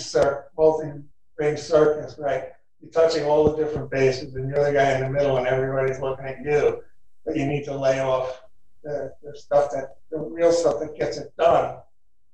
multi 0.57 0.91
ring 1.37 1.55
circus, 1.55 2.15
right? 2.19 2.49
You're 2.81 2.91
touching 2.91 3.23
all 3.23 3.49
the 3.49 3.63
different 3.63 3.89
bases, 3.89 4.35
and 4.35 4.49
you're 4.49 4.65
the 4.65 4.73
guy 4.73 4.93
in 4.95 5.01
the 5.01 5.09
middle, 5.09 5.37
and 5.37 5.47
everybody's 5.47 5.99
looking 5.99 6.25
at 6.25 6.43
you. 6.43 6.81
But 7.25 7.37
you 7.37 7.45
need 7.45 7.63
to 7.65 7.77
lay 7.77 8.01
off 8.01 8.41
the, 8.83 9.13
the 9.23 9.37
stuff 9.37 9.71
that 9.71 9.97
the 10.11 10.19
real 10.19 10.51
stuff 10.51 10.79
that 10.81 10.97
gets 10.97 11.17
it 11.17 11.33
done. 11.37 11.77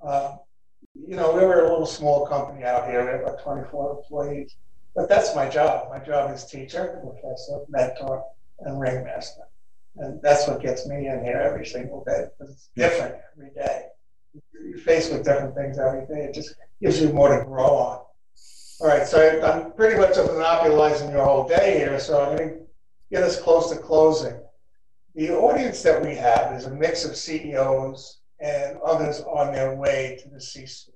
Uh, 0.02 0.38
you 0.96 1.16
know, 1.16 1.36
we 1.36 1.46
were 1.46 1.66
a 1.66 1.70
little 1.70 1.86
small 1.86 2.26
company 2.26 2.64
out 2.64 2.88
here. 2.88 3.04
We 3.06 3.12
have 3.12 3.22
about 3.22 3.44
24 3.44 3.98
employees, 3.98 4.56
but 4.96 5.08
that's 5.08 5.36
my 5.36 5.48
job. 5.48 5.90
My 5.92 6.00
job 6.00 6.34
is 6.34 6.46
teacher, 6.46 7.00
professor, 7.04 7.60
mentor, 7.70 8.24
and 8.62 8.80
ringmaster, 8.80 9.44
and 9.98 10.20
that's 10.24 10.48
what 10.48 10.64
gets 10.64 10.88
me 10.88 11.08
in 11.08 11.24
here 11.24 11.38
every 11.38 11.66
single 11.66 12.04
day 12.06 12.26
because 12.40 12.54
it's 12.54 12.70
different 12.76 13.16
every 13.36 13.52
day. 13.52 13.84
You're 14.54 14.78
faced 14.78 15.12
with 15.12 15.24
different 15.24 15.56
things 15.56 15.78
every 15.78 16.06
day. 16.08 16.26
It 16.26 16.34
just 16.34 16.56
gives 16.82 17.02
you 17.02 17.10
more 17.10 17.38
to 17.38 17.46
grow 17.46 17.76
on. 17.76 18.00
All 18.82 18.88
right, 18.88 19.08
so 19.08 19.42
I'm 19.42 19.72
pretty 19.74 19.98
much 19.98 20.18
monopolizing 20.18 21.12
your 21.12 21.24
whole 21.24 21.48
day 21.48 21.78
here, 21.78 22.00
so 22.00 22.22
I'm 22.22 22.38
going 22.38 22.50
to 22.50 22.60
get 23.10 23.24
us 23.24 23.42
close 23.42 23.72
to 23.72 23.78
closing. 23.78 24.38
The 25.16 25.32
audience 25.32 25.82
that 25.84 26.04
we 26.04 26.14
have 26.16 26.54
is 26.54 26.66
a 26.66 26.72
mix 26.72 27.06
of 27.06 27.16
CEOs 27.16 28.20
and 28.42 28.78
others 28.84 29.22
on 29.22 29.54
their 29.54 29.76
way 29.76 30.20
to 30.22 30.30
the 30.30 30.42
C 30.42 30.66
suite. 30.66 30.96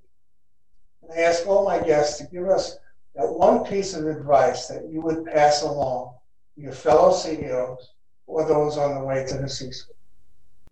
And 1.02 1.12
I 1.12 1.22
ask 1.22 1.46
all 1.46 1.64
my 1.64 1.78
guests 1.78 2.18
to 2.18 2.26
give 2.26 2.48
us 2.48 2.76
that 3.14 3.26
one 3.26 3.64
piece 3.64 3.94
of 3.94 4.06
advice 4.06 4.66
that 4.66 4.86
you 4.90 5.00
would 5.00 5.24
pass 5.24 5.62
along 5.62 6.14
to 6.54 6.60
your 6.60 6.72
fellow 6.72 7.14
CEOs 7.14 7.92
or 8.26 8.46
those 8.46 8.76
on 8.76 8.94
the 8.94 9.04
way 9.04 9.24
to 9.26 9.38
the 9.38 9.48
C 9.48 9.72
suite. 9.72 9.96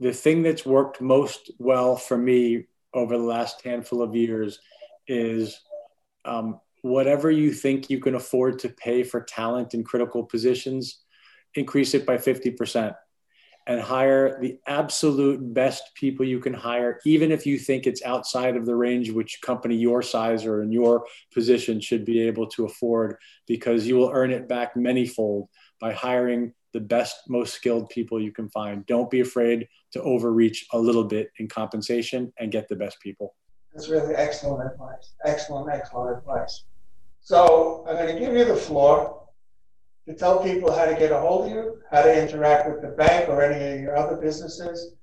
The 0.01 0.13
thing 0.13 0.43
that's 0.43 0.65
worked 0.65 1.01
most 1.01 1.51
well 1.59 1.97
for 1.97 2.17
me 2.17 2.67
over 2.95 3.17
the 3.17 3.25
last 3.25 3.63
handful 3.63 4.03
of 4.03 4.15
years 4.15 4.61
is 5.07 5.61
um, 6.25 6.61
whatever 6.83 7.31
you 7.31 7.53
think 7.53 7.91
you 7.91 7.99
can 8.01 8.15
afford 8.15 8.59
to 8.61 8.69
pay 8.69 9.03
for 9.03 9.23
talent 9.23 9.75
in 9.75 9.85
critical 9.85 10.25
positions, 10.25 11.01
increase 11.55 11.95
it 11.95 12.07
by 12.07 12.17
50% 12.17 12.95
and 13.69 13.83
hire 13.83 14.41
the 14.41 14.59
absolute 14.67 15.53
best 15.53 15.95
people 15.95 16.25
you 16.25 16.41
can 16.41 16.55
hire, 16.55 16.99
even 17.05 17.31
if 17.31 17.45
you 17.45 17.59
think 17.59 17.87
it's 17.87 18.03
outside 18.03 18.57
of 18.57 18.65
the 18.65 18.75
range 18.75 19.11
which 19.11 19.43
company 19.43 19.77
your 19.77 20.01
size 20.01 20.47
or 20.47 20.63
in 20.63 20.73
your 20.73 21.05
position 21.35 21.79
should 21.79 22.03
be 22.07 22.23
able 22.23 22.47
to 22.47 22.65
afford, 22.65 23.17
because 23.47 23.87
you 23.87 23.97
will 23.97 24.11
earn 24.11 24.31
it 24.31 24.49
back 24.49 24.75
manyfold 24.75 25.49
by 25.83 25.93
hiring 25.93 26.55
the 26.73 26.81
best, 26.81 27.17
most 27.29 27.55
skilled 27.55 27.89
people 27.89 28.21
you 28.21 28.33
can 28.33 28.49
find. 28.51 28.85
Don't 28.87 29.11
be 29.11 29.21
afraid 29.21 29.69
to 29.93 30.03
overreach 30.03 30.67
a 30.73 30.79
little 30.79 31.05
bit 31.05 31.31
in 31.39 31.49
compensation 31.49 32.33
and 32.39 32.53
get 32.53 32.69
the 32.69 32.77
best 32.77 33.01
people. 33.01 33.35
That's 33.73 33.89
really 33.89 34.15
excellent 34.15 34.71
advice. 34.71 35.15
Excellent, 35.25 35.71
excellent 35.73 36.19
advice. 36.19 36.65
So 37.21 37.85
I'm 37.89 37.97
going 37.97 38.15
to 38.15 38.19
give 38.19 38.35
you 38.35 38.45
the 38.45 38.57
floor 38.57 39.23
to 40.07 40.15
tell 40.15 40.43
people 40.43 40.73
how 40.73 40.87
to 40.87 40.95
get 40.95 41.13
a 41.13 41.21
hold 41.21 41.47
of 41.47 41.53
you, 41.53 41.79
how 41.91 42.03
to 42.03 42.23
interact 42.23 42.69
with 42.71 42.81
the 42.81 42.89
bank 42.89 43.29
or 43.29 43.43
any 43.43 43.77
of 43.77 43.81
your 43.81 43.97
other 43.97 44.17
businesses. 44.17 44.95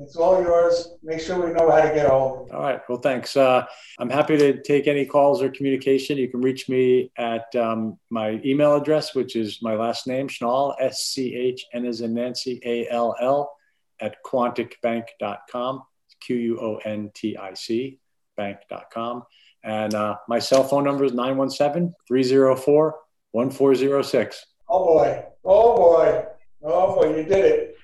It's 0.00 0.16
all 0.16 0.40
yours. 0.40 0.94
Make 1.02 1.20
sure 1.20 1.46
we 1.46 1.52
know 1.52 1.70
how 1.70 1.82
to 1.82 1.94
get 1.94 2.06
a 2.06 2.08
hold. 2.08 2.50
All 2.52 2.62
right. 2.62 2.80
Well, 2.88 2.98
thanks. 2.98 3.36
Uh, 3.36 3.66
I'm 3.98 4.08
happy 4.08 4.38
to 4.38 4.62
take 4.62 4.86
any 4.86 5.04
calls 5.04 5.42
or 5.42 5.50
communication. 5.50 6.16
You 6.16 6.28
can 6.28 6.40
reach 6.40 6.70
me 6.70 7.12
at 7.18 7.54
um, 7.54 7.98
my 8.08 8.40
email 8.42 8.76
address, 8.76 9.14
which 9.14 9.36
is 9.36 9.60
my 9.60 9.74
last 9.74 10.06
name, 10.06 10.26
Schnall, 10.28 10.74
S 10.80 11.02
C 11.04 11.34
H 11.34 11.66
N 11.74 11.84
as 11.84 12.00
in 12.00 12.14
Nancy, 12.14 12.60
A 12.64 12.88
L 12.88 13.14
L, 13.20 13.52
at 14.00 14.16
quonticbank.com, 14.24 15.82
Q 16.20 16.36
U 16.36 16.58
O 16.60 16.76
N 16.76 17.10
T 17.14 17.36
I 17.36 17.52
C, 17.52 17.98
bank.com. 18.38 19.24
And 19.62 19.94
uh, 19.94 20.16
my 20.28 20.38
cell 20.38 20.64
phone 20.64 20.84
number 20.84 21.04
is 21.04 21.12
917 21.12 21.92
304 22.08 22.94
1406. 23.32 24.46
Oh 24.66 24.84
boy. 24.84 25.24
Oh 25.44 25.76
boy. 25.76 26.24
Oh 26.62 26.94
boy, 26.94 27.18
you 27.18 27.24
did 27.24 27.74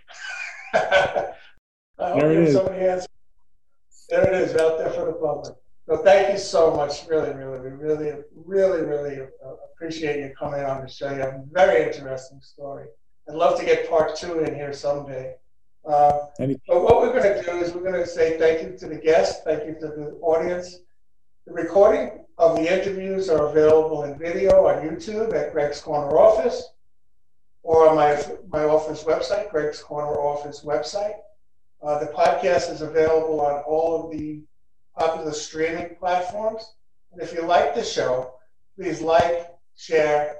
it. 0.72 1.33
I 1.99 2.11
hope 2.11 2.21
there 2.21 2.53
somebody. 2.53 2.79
There 4.09 4.27
it 4.29 4.35
is 4.35 4.57
out 4.57 4.79
there 4.79 4.90
for 4.90 5.07
the 5.07 5.13
public. 5.15 5.55
So 5.87 5.99
thank 5.99 6.33
you 6.33 6.38
so 6.38 6.75
much. 6.75 7.07
Really, 7.09 7.33
really, 7.33 7.61
we 7.61 7.71
really, 7.71 8.13
really, 8.35 8.83
really 8.83 9.21
uh, 9.23 9.53
appreciate 9.73 10.21
you 10.21 10.33
coming 10.38 10.65
on 10.65 10.83
the 10.83 10.88
show. 10.88 11.11
You 11.11 11.21
have 11.21 11.35
a 11.35 11.44
very 11.53 11.87
interesting 11.87 12.40
story. 12.42 12.87
I'd 13.29 13.35
love 13.35 13.59
to 13.59 13.65
get 13.65 13.88
part 13.88 14.17
two 14.17 14.40
in 14.40 14.55
here 14.55 14.73
someday. 14.73 15.35
Uh, 15.85 16.27
but 16.38 16.83
what 16.83 17.01
we're 17.01 17.13
going 17.13 17.35
to 17.35 17.42
do 17.42 17.59
is 17.59 17.73
we're 17.73 17.83
going 17.83 17.94
to 17.94 18.07
say 18.07 18.38
thank 18.38 18.63
you 18.63 18.77
to 18.79 18.88
the 18.88 18.97
guests, 18.97 19.42
thank 19.44 19.65
you 19.65 19.75
to 19.75 19.87
the 19.87 20.19
audience. 20.21 20.81
The 21.47 21.53
recording 21.53 22.25
of 22.38 22.57
the 22.57 22.63
interviews 22.63 23.29
are 23.29 23.47
available 23.47 24.03
in 24.03 24.19
video 24.19 24.67
on 24.67 24.83
YouTube 24.83 25.33
at 25.35 25.53
Greg's 25.53 25.81
Corner 25.81 26.19
Office 26.19 26.71
or 27.63 27.88
on 27.88 27.97
my, 27.97 28.21
my 28.49 28.65
office 28.65 29.05
website, 29.05 29.51
Greg's 29.51 29.81
Corner 29.81 30.19
Office 30.19 30.65
website. 30.65 31.15
Uh, 31.83 31.98
the 31.98 32.06
podcast 32.06 32.72
is 32.72 32.83
available 32.83 33.40
on 33.40 33.62
all 33.62 34.04
of 34.04 34.16
the 34.16 34.42
popular 34.98 35.33
streaming 35.33 35.94
platforms. 35.96 36.74
And 37.12 37.20
if 37.22 37.33
you 37.33 37.42
like 37.42 37.74
the 37.74 37.85
show, 37.85 38.35
please 38.77 39.00
like, 39.00 39.54
share, 39.77 40.37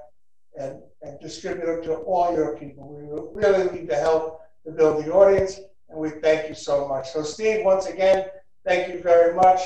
and 0.59 0.82
and 1.03 1.20
distribute 1.20 1.66
them 1.66 1.82
to 1.84 1.95
all 1.95 2.34
your 2.34 2.57
people. 2.57 3.32
We 3.34 3.43
really 3.43 3.70
need 3.70 3.89
the 3.89 3.97
help 3.97 4.41
to 4.64 4.72
build 4.72 5.05
the 5.05 5.12
audience, 5.12 5.61
and 5.89 5.99
we 5.99 6.11
thank 6.11 6.49
you 6.49 6.55
so 6.55 6.89
much. 6.89 7.11
So, 7.12 7.22
Steve, 7.22 7.64
once 7.64 7.87
again, 7.87 8.26
thank 8.64 8.93
you 8.93 9.03
very 9.03 9.34
much 9.34 9.61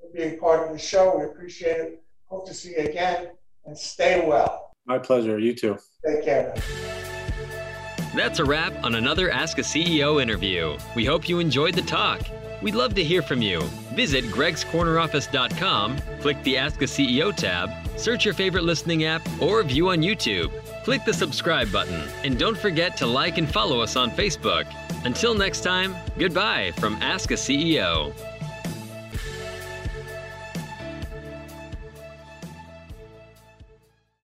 for 0.00 0.08
being 0.14 0.38
part 0.38 0.66
of 0.66 0.72
the 0.72 0.78
show. 0.78 1.18
We 1.18 1.24
appreciate 1.24 1.80
it. 1.80 2.02
Hope 2.26 2.46
to 2.46 2.54
see 2.54 2.70
you 2.70 2.78
again, 2.78 3.30
and 3.66 3.76
stay 3.76 4.26
well. 4.26 4.72
My 4.86 4.98
pleasure. 4.98 5.38
You 5.38 5.54
too. 5.54 5.78
Take 6.04 6.24
care. 6.24 6.54
That's 8.16 8.38
a 8.38 8.44
wrap 8.46 8.72
on 8.82 8.94
another 8.94 9.30
Ask 9.30 9.58
a 9.58 9.60
CEO 9.60 10.22
interview. 10.22 10.78
We 10.94 11.04
hope 11.04 11.28
you 11.28 11.38
enjoyed 11.38 11.74
the 11.74 11.82
talk. 11.82 12.22
We'd 12.62 12.74
love 12.74 12.94
to 12.94 13.04
hear 13.04 13.20
from 13.20 13.42
you. 13.42 13.60
Visit 13.92 14.24
gregscorneroffice.com, 14.24 15.98
click 16.22 16.42
the 16.42 16.56
Ask 16.56 16.80
a 16.80 16.86
CEO 16.86 17.36
tab, 17.36 17.68
search 17.98 18.24
your 18.24 18.32
favorite 18.32 18.64
listening 18.64 19.04
app, 19.04 19.20
or 19.38 19.62
view 19.62 19.90
on 19.90 19.98
YouTube. 19.98 20.50
Click 20.82 21.04
the 21.04 21.12
subscribe 21.12 21.70
button, 21.70 22.08
and 22.24 22.38
don't 22.38 22.56
forget 22.56 22.96
to 22.96 23.06
like 23.06 23.36
and 23.36 23.52
follow 23.52 23.82
us 23.82 23.96
on 23.96 24.10
Facebook. 24.10 24.64
Until 25.04 25.34
next 25.34 25.60
time, 25.60 25.94
goodbye 26.16 26.72
from 26.78 26.94
Ask 27.02 27.32
a 27.32 27.34
CEO. 27.34 28.14